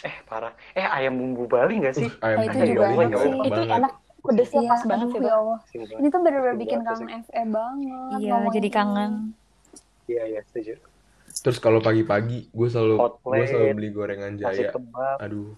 Eh 0.00 0.16
parah. 0.24 0.52
Eh 0.72 0.84
ayam 0.84 1.14
bumbu 1.14 1.44
Bali 1.46 1.74
nggak 1.78 1.94
sih? 1.94 2.08
Uh, 2.10 2.24
ayam 2.26 2.38
Oh, 2.38 2.44
itu 2.44 2.56
juga 2.56 2.64
juga 2.66 2.84
enak 2.84 2.96
enak 2.98 3.18
sih. 3.18 3.30
Itu 3.30 3.60
banget. 3.60 3.78
enak. 3.78 3.92
Pedesnya 4.24 4.56
Iya, 4.58 4.70
pas 4.70 4.82
banget 4.82 5.06
ya 5.06 5.20
Bang. 5.20 5.34
Allah. 5.34 5.58
Ini 5.74 6.06
tuh 6.08 6.20
bener-bener 6.22 6.56
bikin 6.56 6.80
kangen. 6.80 7.08
FE 7.22 7.42
banget. 7.46 8.18
Iya, 8.18 8.34
jadi 8.50 8.68
kangen. 8.70 9.12
Iya 10.04 10.22
iya 10.26 10.40
setuju. 10.42 10.74
Terus 11.34 11.58
kalau 11.58 11.78
pagi-pagi 11.78 12.48
gue 12.48 12.68
selalu 12.70 12.94
gue 13.20 13.44
selalu 13.44 13.68
beli 13.74 13.88
gorengan 13.90 14.32
Jaya. 14.34 14.72
Aduh, 15.18 15.52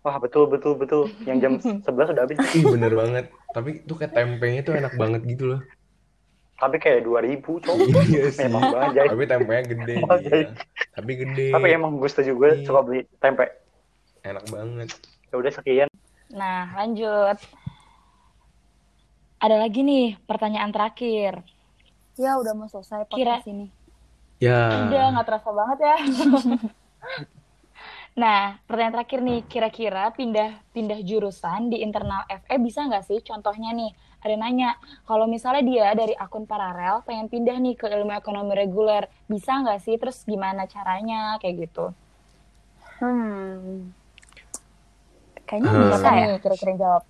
Wah 0.00 0.16
betul 0.16 0.48
betul 0.48 0.74
betul. 0.74 1.02
Yang 1.24 1.38
jam 1.40 1.52
11 1.86 2.12
udah 2.12 2.22
habis. 2.24 2.38
ih 2.52 2.64
bener 2.64 2.92
banget. 2.92 3.24
Tapi 3.50 3.84
tuh 3.84 3.96
kayak 3.96 4.12
tempenya 4.12 4.60
tuh 4.62 4.74
enak 4.74 4.94
banget 4.94 5.20
gitu 5.24 5.44
loh. 5.46 5.60
Tapi 6.56 6.76
kayak 6.76 7.04
2000 7.04 7.40
cowok. 7.40 7.86
Iya 8.06 8.24
sih. 8.30 8.44
Memang 8.44 8.62
banget. 8.70 9.04
Tapi 9.08 9.24
tempenya 9.24 9.62
gede 9.66 9.94
Emang. 9.96 10.20
Jay. 10.20 10.42
Tapi 10.90 11.10
gede. 11.16 11.46
Tapi 11.50 11.66
emang 11.70 11.96
gue 11.96 12.06
setuju 12.06 12.32
gue 12.34 12.48
Iya. 12.54 12.64
suka 12.64 12.80
beli 12.80 13.00
tempe. 13.16 13.48
Enak 14.20 14.44
banget. 14.46 14.88
Ya 15.28 15.36
udah 15.36 15.52
sekian. 15.52 15.88
Nah, 16.30 16.68
lanjut. 16.74 17.36
Ada 19.38 19.56
lagi 19.58 19.80
nih 19.80 20.20
pertanyaan 20.22 20.68
terakhir. 20.68 21.40
Ya 22.14 22.36
udah 22.36 22.52
mau 22.52 22.68
selesai 22.68 23.08
Kira- 23.08 23.40
podcast 23.40 23.48
ini. 23.48 23.66
Ya. 24.36 24.84
Udah 24.84 25.12
nggak 25.12 25.26
terasa 25.26 25.48
banget 25.50 25.78
ya. 25.80 25.96
nah, 28.20 28.40
pertanyaan 28.68 28.94
terakhir 29.00 29.18
nih, 29.20 29.40
kira-kira 29.48 30.04
pindah 30.12 30.50
pindah 30.70 31.00
jurusan 31.00 31.72
di 31.72 31.80
internal 31.80 32.22
FE 32.28 32.56
bisa 32.60 32.84
nggak 32.84 33.04
sih? 33.04 33.18
Contohnya 33.24 33.70
nih, 33.72 33.90
ada 34.20 34.34
nanya, 34.36 34.70
kalau 35.08 35.24
misalnya 35.24 35.62
dia 35.64 35.86
dari 35.96 36.12
akun 36.14 36.44
paralel 36.44 37.00
pengen 37.08 37.32
pindah 37.32 37.56
nih 37.56 37.74
ke 37.74 37.86
ilmu 37.88 38.12
ekonomi 38.12 38.52
reguler, 38.52 39.08
bisa 39.24 39.56
nggak 39.58 39.80
sih? 39.80 39.96
Terus 39.96 40.22
gimana 40.24 40.68
caranya? 40.68 41.40
Kayak 41.40 41.54
gitu. 41.64 41.86
Hmm. 43.00 43.96
Kayaknya 45.48 45.70
Hmm. 45.72 45.88
bisa 45.88 46.10
ya. 46.12 46.26
kira-kira 46.38 46.72
jawab? 46.76 47.04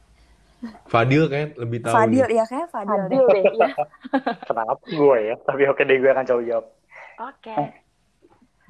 Fadil 0.86 1.24
kayak 1.26 1.56
lebih 1.56 1.78
tahu 1.80 1.94
Fadil 1.96 2.26
nih. 2.28 2.36
ya 2.36 2.44
kayak 2.44 2.68
Fadil, 2.68 3.00
Adil 3.00 3.24
deh. 3.26 3.42
deh, 3.42 3.44
ya. 3.56 3.68
Kenapa 4.48 4.84
gue 4.86 5.18
ya? 5.24 5.34
Tapi 5.40 5.62
oke 5.66 5.82
deh, 5.82 5.96
gue 5.96 6.10
akan 6.10 6.24
coba 6.28 6.42
jawab. 6.44 6.66
Oke. 7.20 7.54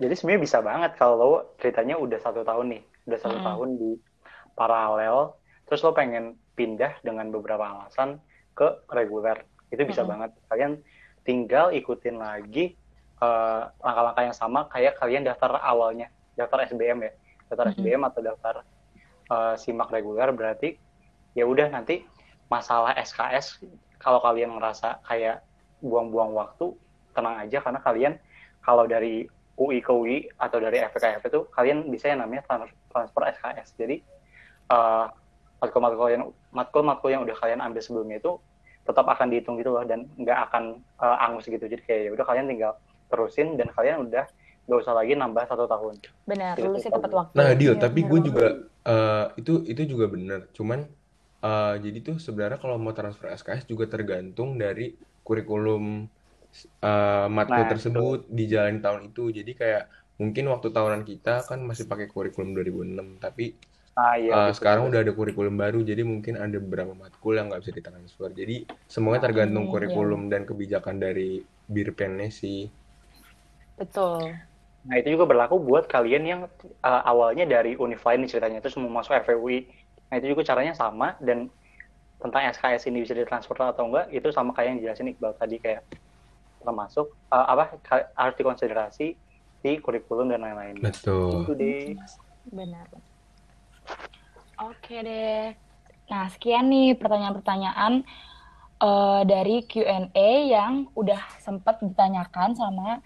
Jadi 0.00 0.14
sebenarnya 0.16 0.42
bisa 0.48 0.58
banget 0.64 0.90
kalau 0.96 1.14
lo 1.20 1.28
ceritanya 1.60 1.94
udah 2.00 2.18
satu 2.24 2.40
tahun 2.48 2.66
nih, 2.72 2.82
udah 3.08 3.18
satu 3.20 3.38
Mm-mm. 3.38 3.44
tahun 3.44 3.68
di 3.80 3.90
paralel, 4.56 5.36
terus 5.68 5.80
lo 5.84 5.92
pengen 5.92 6.24
pindah 6.58 6.92
dengan 7.06 7.28
beberapa 7.34 7.64
alasan 7.64 8.20
ke 8.56 8.66
reguler, 8.92 9.38
itu 9.72 9.82
bisa 9.84 10.02
Mm-mm. 10.02 10.08
banget. 10.08 10.30
Kalian 10.50 10.80
tinggal 11.28 11.72
ikutin 11.76 12.16
lagi 12.20 12.76
eh, 13.20 13.62
langkah-langkah 13.84 14.24
yang 14.32 14.36
sama 14.36 14.60
kayak 14.72 14.96
kalian 15.00 15.22
daftar 15.28 15.60
awalnya, 15.60 16.08
daftar 16.38 16.64
SBM 16.64 16.98
ya, 17.04 17.12
daftar 17.52 17.66
Mhm. 17.66 17.72
SBM 17.76 18.02
atau 18.08 18.20
daftar 18.24 18.54
eh, 19.32 19.54
simak 19.60 19.88
reguler 19.94 20.30
berarti 20.34 20.76
ya 21.36 21.44
udah 21.46 21.70
nanti 21.70 22.02
masalah 22.50 22.92
SKS 22.98 23.62
kalau 24.02 24.18
kalian 24.24 24.56
ngerasa 24.56 25.02
kayak 25.06 25.44
buang-buang 25.84 26.32
waktu 26.34 26.74
tenang 27.14 27.36
aja 27.46 27.58
karena 27.64 27.80
kalian 27.82 28.14
kalau 28.64 28.84
dari 28.88 29.26
UI 29.60 29.84
ke 29.84 29.92
UI 29.92 30.24
atau 30.40 30.56
dari 30.56 30.80
FP 30.80 30.96
ke 30.96 31.06
FP 31.20 31.24
itu 31.28 31.40
kalian 31.52 31.84
bisa 31.92 32.08
yang 32.08 32.24
namanya 32.24 32.48
trans- 32.48 32.76
transfer 32.88 33.22
SKS. 33.28 33.68
Jadi 33.76 33.96
eh, 34.72 35.06
matkul-matkul 35.60 36.08
yang 36.08 36.24
matkul-matkul 36.56 37.10
yang 37.12 37.22
udah 37.28 37.36
kalian 37.36 37.60
ambil 37.60 37.84
sebelumnya 37.84 38.16
itu 38.16 38.40
tetap 38.88 39.04
akan 39.04 39.28
dihitung 39.28 39.60
gitu 39.60 39.76
loh 39.76 39.84
dan 39.84 40.08
nggak 40.16 40.38
akan 40.48 40.80
eh, 40.80 41.24
angus 41.28 41.44
gitu. 41.44 41.60
Jadi 41.60 41.82
kayak 41.84 42.00
ya 42.08 42.10
udah 42.16 42.24
kalian 42.24 42.48
tinggal 42.48 42.72
terusin 43.12 43.60
dan 43.60 43.68
kalian 43.76 44.08
udah 44.08 44.24
nggak 44.64 44.80
usah 44.80 44.94
lagi 44.96 45.12
nambah 45.12 45.44
satu 45.44 45.68
tahun. 45.68 45.94
Benar, 46.24 46.54
Gitu, 46.56 46.64
lulusnya 46.64 46.92
tepat 46.96 47.12
waktu. 47.12 47.34
Nah, 47.36 47.50
deal, 47.52 47.74
Iya, 47.76 47.82
tapi 47.84 48.00
benar 48.00 48.10
gue 48.10 48.20
juga 48.32 48.46
eh, 48.88 49.26
itu 49.36 49.52
itu 49.68 49.82
juga 49.84 50.06
bener. 50.08 50.40
Cuman 50.56 50.88
eh, 51.44 51.74
jadi 51.84 51.98
tuh 52.00 52.16
sebenarnya 52.16 52.56
kalau 52.56 52.80
mau 52.80 52.96
transfer 52.96 53.28
SKS 53.36 53.68
juga 53.68 53.84
tergantung 53.92 54.56
dari 54.56 54.96
kurikulum 55.20 56.08
eh, 56.84 57.26
matkul 57.36 57.64
Nah, 57.64 57.72
tersebut 57.72 58.18
di 58.38 58.42
jalan 58.52 58.76
tahun 58.84 59.00
itu. 59.10 59.22
Jadi 59.38 59.50
kayak 59.60 59.82
mungkin 60.20 60.44
waktu 60.52 60.68
tahunan 60.76 61.02
kita 61.10 61.30
kan 61.48 61.58
masih 61.68 61.84
pakai 61.90 62.06
kurikulum 62.12 62.50
2006, 62.56 63.08
tapi 63.24 63.42
Nah, 63.96 64.14
iya, 64.20 64.34
gitu. 64.48 64.58
sekarang 64.58 64.82
udah 64.90 65.00
ada 65.04 65.12
kurikulum 65.18 65.54
baru, 65.62 65.78
jadi 65.90 66.02
mungkin 66.12 66.34
ada 66.44 66.56
beberapa 66.64 66.92
matkul 67.02 67.32
yang 67.38 67.46
nggak 67.50 67.62
bisa 67.64 67.74
ditransfer. 67.78 68.30
Jadi 68.40 68.54
semuanya 68.94 69.22
tergantung 69.26 69.66
Hmm, 69.66 69.70
kurikulum 69.72 70.20
dan 70.32 70.42
kebijakan 70.48 70.96
dari 71.04 71.42
Birpennya 71.74 72.28
sih. 72.40 72.58
Betul. 73.78 74.20
Nah, 74.86 74.94
itu 75.00 75.08
juga 75.14 75.26
berlaku 75.30 75.56
buat 75.68 75.84
kalian 75.92 76.22
yang 76.30 76.40
uh, 76.88 77.02
awalnya 77.10 77.44
dari 77.44 77.76
univ 77.76 78.00
lain 78.06 78.18
nih 78.24 78.30
ceritanya, 78.32 78.58
terus 78.64 78.76
mau 78.80 78.92
masuk 78.98 79.12
FWUI. 79.24 79.58
Nah, 80.08 80.14
itu 80.18 80.26
juga 80.32 80.42
caranya 80.50 80.72
sama, 80.76 81.06
dan 81.20 81.38
tentang 82.22 82.42
SKS 82.54 82.84
ini 82.90 82.98
bisa 83.04 83.14
ditransfer 83.18 83.56
atau 83.58 83.84
enggak, 83.88 84.06
itu 84.16 84.28
sama 84.36 84.50
kayak 84.56 84.68
yang 84.74 84.78
dijelasin 84.82 85.10
Iqbal 85.12 85.32
tadi, 85.40 85.56
kayak 85.64 85.80
termasuk 86.60 87.10
uh, 87.32 87.46
apa 87.50 87.80
harus 88.14 88.34
dikonsiderasi 88.36 89.16
di 89.60 89.72
kurikulum 89.80 90.32
dan 90.32 90.40
lain-lain. 90.40 90.80
Betul. 90.80 91.44
Itu 91.44 91.52
deh. 91.56 91.96
Benar. 92.48 92.88
Oke 94.60 94.96
deh. 95.04 95.52
Nah, 96.10 96.26
sekian 96.32 96.66
nih 96.66 96.98
pertanyaan-pertanyaan 96.98 98.02
eh, 98.82 99.22
dari 99.28 99.62
Q&A 99.62 100.30
yang 100.50 100.90
udah 100.98 101.20
sempat 101.38 101.78
ditanyakan 101.78 102.58
sama 102.58 102.98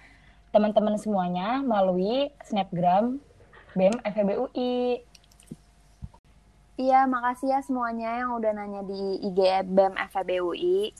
teman-teman 0.54 0.96
semuanya 0.96 1.60
melalui 1.60 2.30
Snapgram 2.46 3.18
BEM 3.74 3.98
FEB 4.06 4.28
UI. 4.38 5.02
Iya, 6.74 7.06
makasih 7.06 7.54
ya 7.54 7.60
semuanya 7.62 8.22
yang 8.22 8.34
udah 8.34 8.50
nanya 8.54 8.82
di 8.86 9.22
IG 9.22 9.38
BEM 9.68 9.94
FEB 10.10 10.42
UI. 10.42 10.94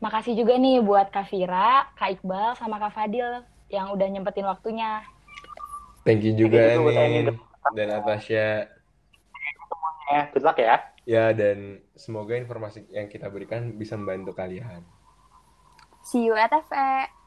Makasih 0.00 0.32
juga 0.32 0.56
nih 0.56 0.80
buat 0.80 1.12
Kak 1.12 1.28
Vira, 1.28 1.84
Kak 1.92 2.16
Iqbal, 2.16 2.56
sama 2.56 2.80
Kak 2.80 2.96
Fadil 2.96 3.44
yang 3.68 3.92
udah 3.92 4.08
nyempetin 4.08 4.48
waktunya. 4.48 5.04
Thank 6.08 6.24
you 6.24 6.32
juga 6.32 6.72
you 6.72 6.88
nih 6.88 6.96
Anin. 6.96 7.26
dan 7.76 7.88
Atasya. 8.00 8.72
Ya, 10.10 10.20
good 10.32 10.42
luck 10.42 10.56
ya. 10.56 10.80
Ya, 11.04 11.36
dan 11.36 11.84
semoga 11.92 12.32
informasi 12.32 12.88
yang 12.88 13.12
kita 13.12 13.28
berikan 13.28 13.76
bisa 13.76 13.94
membantu 14.00 14.32
kalian. 14.32 14.82
See 16.00 16.24
you 16.24 16.32
at 16.32 16.50
FE. 16.50 17.20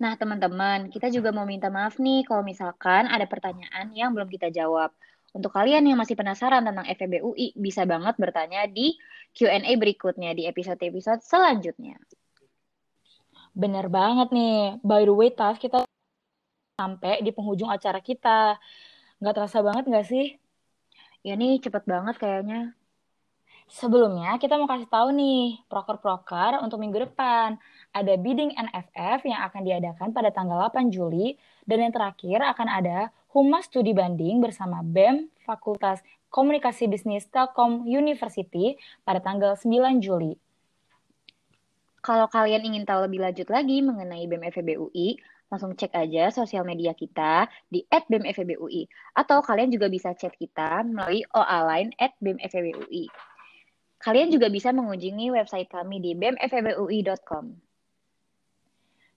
Nah, 0.00 0.18
teman-teman, 0.18 0.90
kita 0.90 1.12
juga 1.12 1.30
mau 1.30 1.46
minta 1.46 1.70
maaf 1.70 2.00
nih 2.00 2.26
kalau 2.26 2.42
misalkan 2.42 3.06
ada 3.06 3.28
pertanyaan 3.28 3.92
yang 3.94 4.10
belum 4.10 4.26
kita 4.26 4.50
jawab. 4.50 4.90
Untuk 5.30 5.54
kalian 5.54 5.86
yang 5.86 5.98
masih 5.98 6.18
penasaran 6.18 6.66
tentang 6.66 6.86
FEB 6.90 7.22
UI, 7.22 7.54
bisa 7.54 7.86
banget 7.86 8.18
bertanya 8.18 8.66
di 8.66 8.98
Q&A 9.30 9.70
berikutnya 9.78 10.34
di 10.34 10.50
episode-episode 10.50 11.22
selanjutnya. 11.22 11.94
Bener 13.54 13.86
banget 13.86 14.34
nih. 14.34 14.82
By 14.82 15.06
the 15.06 15.14
way, 15.14 15.30
Tas, 15.30 15.58
kita 15.58 15.86
sampai 16.74 17.22
di 17.22 17.30
penghujung 17.30 17.70
acara 17.70 18.02
kita. 18.02 18.58
Nggak 19.22 19.34
terasa 19.38 19.58
banget 19.62 19.84
nggak 19.86 20.06
sih? 20.10 20.26
Ya 21.22 21.38
nih, 21.38 21.62
cepet 21.62 21.84
banget 21.86 22.16
kayaknya. 22.18 22.74
Sebelumnya, 23.70 24.34
kita 24.42 24.58
mau 24.58 24.66
kasih 24.66 24.90
tahu 24.90 25.14
nih, 25.14 25.62
proker-proker 25.70 26.58
untuk 26.58 26.82
minggu 26.82 27.06
depan. 27.06 27.54
Ada 27.94 28.18
bidding 28.18 28.50
NFF 28.50 29.22
yang 29.22 29.46
akan 29.46 29.62
diadakan 29.62 30.10
pada 30.10 30.34
tanggal 30.34 30.58
8 30.74 30.90
Juli, 30.90 31.38
dan 31.70 31.86
yang 31.86 31.94
terakhir 31.94 32.42
akan 32.42 32.66
ada 32.66 33.14
Humas 33.30 33.70
Studi 33.70 33.94
Banding 33.94 34.42
bersama 34.42 34.82
BEM 34.82 35.30
Fakultas 35.46 36.02
Komunikasi 36.34 36.90
Bisnis 36.90 37.30
Telkom 37.30 37.86
University 37.86 38.74
pada 39.06 39.22
tanggal 39.22 39.54
9 39.54 40.02
Juli. 40.02 40.34
Kalau 42.02 42.26
kalian 42.26 42.74
ingin 42.74 42.82
tahu 42.82 43.06
lebih 43.06 43.22
lanjut 43.22 43.46
lagi 43.54 43.86
mengenai 43.86 44.26
BEM 44.26 44.50
FEB 44.50 44.82
UI, 44.82 45.14
langsung 45.46 45.78
cek 45.78 45.94
aja 45.94 46.34
sosial 46.34 46.66
media 46.66 46.90
kita 46.90 47.46
di 47.70 47.86
@bemfebui 47.86 48.86
atau 49.14 49.42
kalian 49.42 49.70
juga 49.70 49.86
bisa 49.90 50.10
chat 50.14 50.34
kita 50.34 50.82
melalui 50.86 51.22
OA 51.34 51.58
line 51.70 51.90
@bemfebui. 52.18 53.29
Kalian 54.00 54.32
juga 54.32 54.48
bisa 54.48 54.72
mengunjungi 54.72 55.28
website 55.28 55.68
kami 55.68 56.00
di 56.00 56.16
bemfebui.com. 56.16 57.52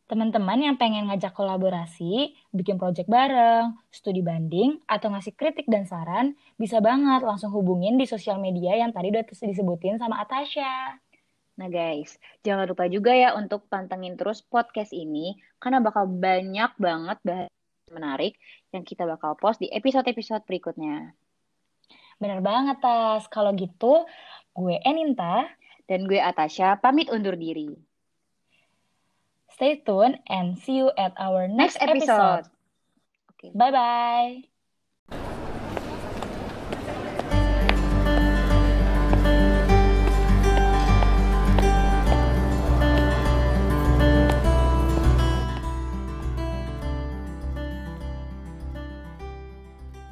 Teman-teman 0.03 0.59
yang 0.59 0.75
pengen 0.75 1.07
ngajak 1.07 1.31
kolaborasi, 1.31 2.35
bikin 2.51 2.75
project 2.75 3.07
bareng, 3.07 3.79
studi 3.87 4.19
banding, 4.19 4.83
atau 4.83 5.07
ngasih 5.15 5.31
kritik 5.39 5.63
dan 5.71 5.87
saran, 5.87 6.35
bisa 6.59 6.83
banget 6.83 7.23
langsung 7.23 7.55
hubungin 7.55 7.95
di 7.95 8.03
sosial 8.03 8.37
media 8.43 8.75
yang 8.75 8.91
tadi 8.91 9.15
udah 9.15 9.23
disebutin 9.23 9.95
sama 9.97 10.19
Atasha. 10.19 10.99
Nah 11.55 11.69
guys, 11.71 12.19
jangan 12.43 12.67
lupa 12.67 12.91
juga 12.91 13.15
ya 13.15 13.31
untuk 13.39 13.71
pantengin 13.71 14.19
terus 14.19 14.43
podcast 14.43 14.91
ini 14.91 15.39
karena 15.63 15.79
bakal 15.79 16.11
banyak 16.11 16.75
banget 16.75 17.17
bahas 17.23 17.49
menarik 17.87 18.35
yang 18.75 18.83
kita 18.83 19.07
bakal 19.07 19.39
post 19.39 19.63
di 19.63 19.71
episode-episode 19.71 20.43
berikutnya. 20.43 21.15
Bener 22.17 22.39
banget, 22.41 22.77
Tas. 22.81 23.25
Kalau 23.29 23.53
gitu, 23.53 24.05
gue 24.53 24.77
Eninta. 24.85 25.49
Dan 25.83 26.07
gue 26.07 26.15
Atasha 26.15 26.79
pamit 26.79 27.11
undur 27.11 27.35
diri. 27.35 27.75
Stay 29.51 29.83
tuned 29.83 30.17
and 30.31 30.57
see 30.57 30.79
you 30.81 30.89
at 30.97 31.13
our 31.19 31.45
next, 31.45 31.77
Next 31.77 31.85
episode. 31.85 32.47
episode. 32.47 33.53
Bye-bye. 33.53 34.52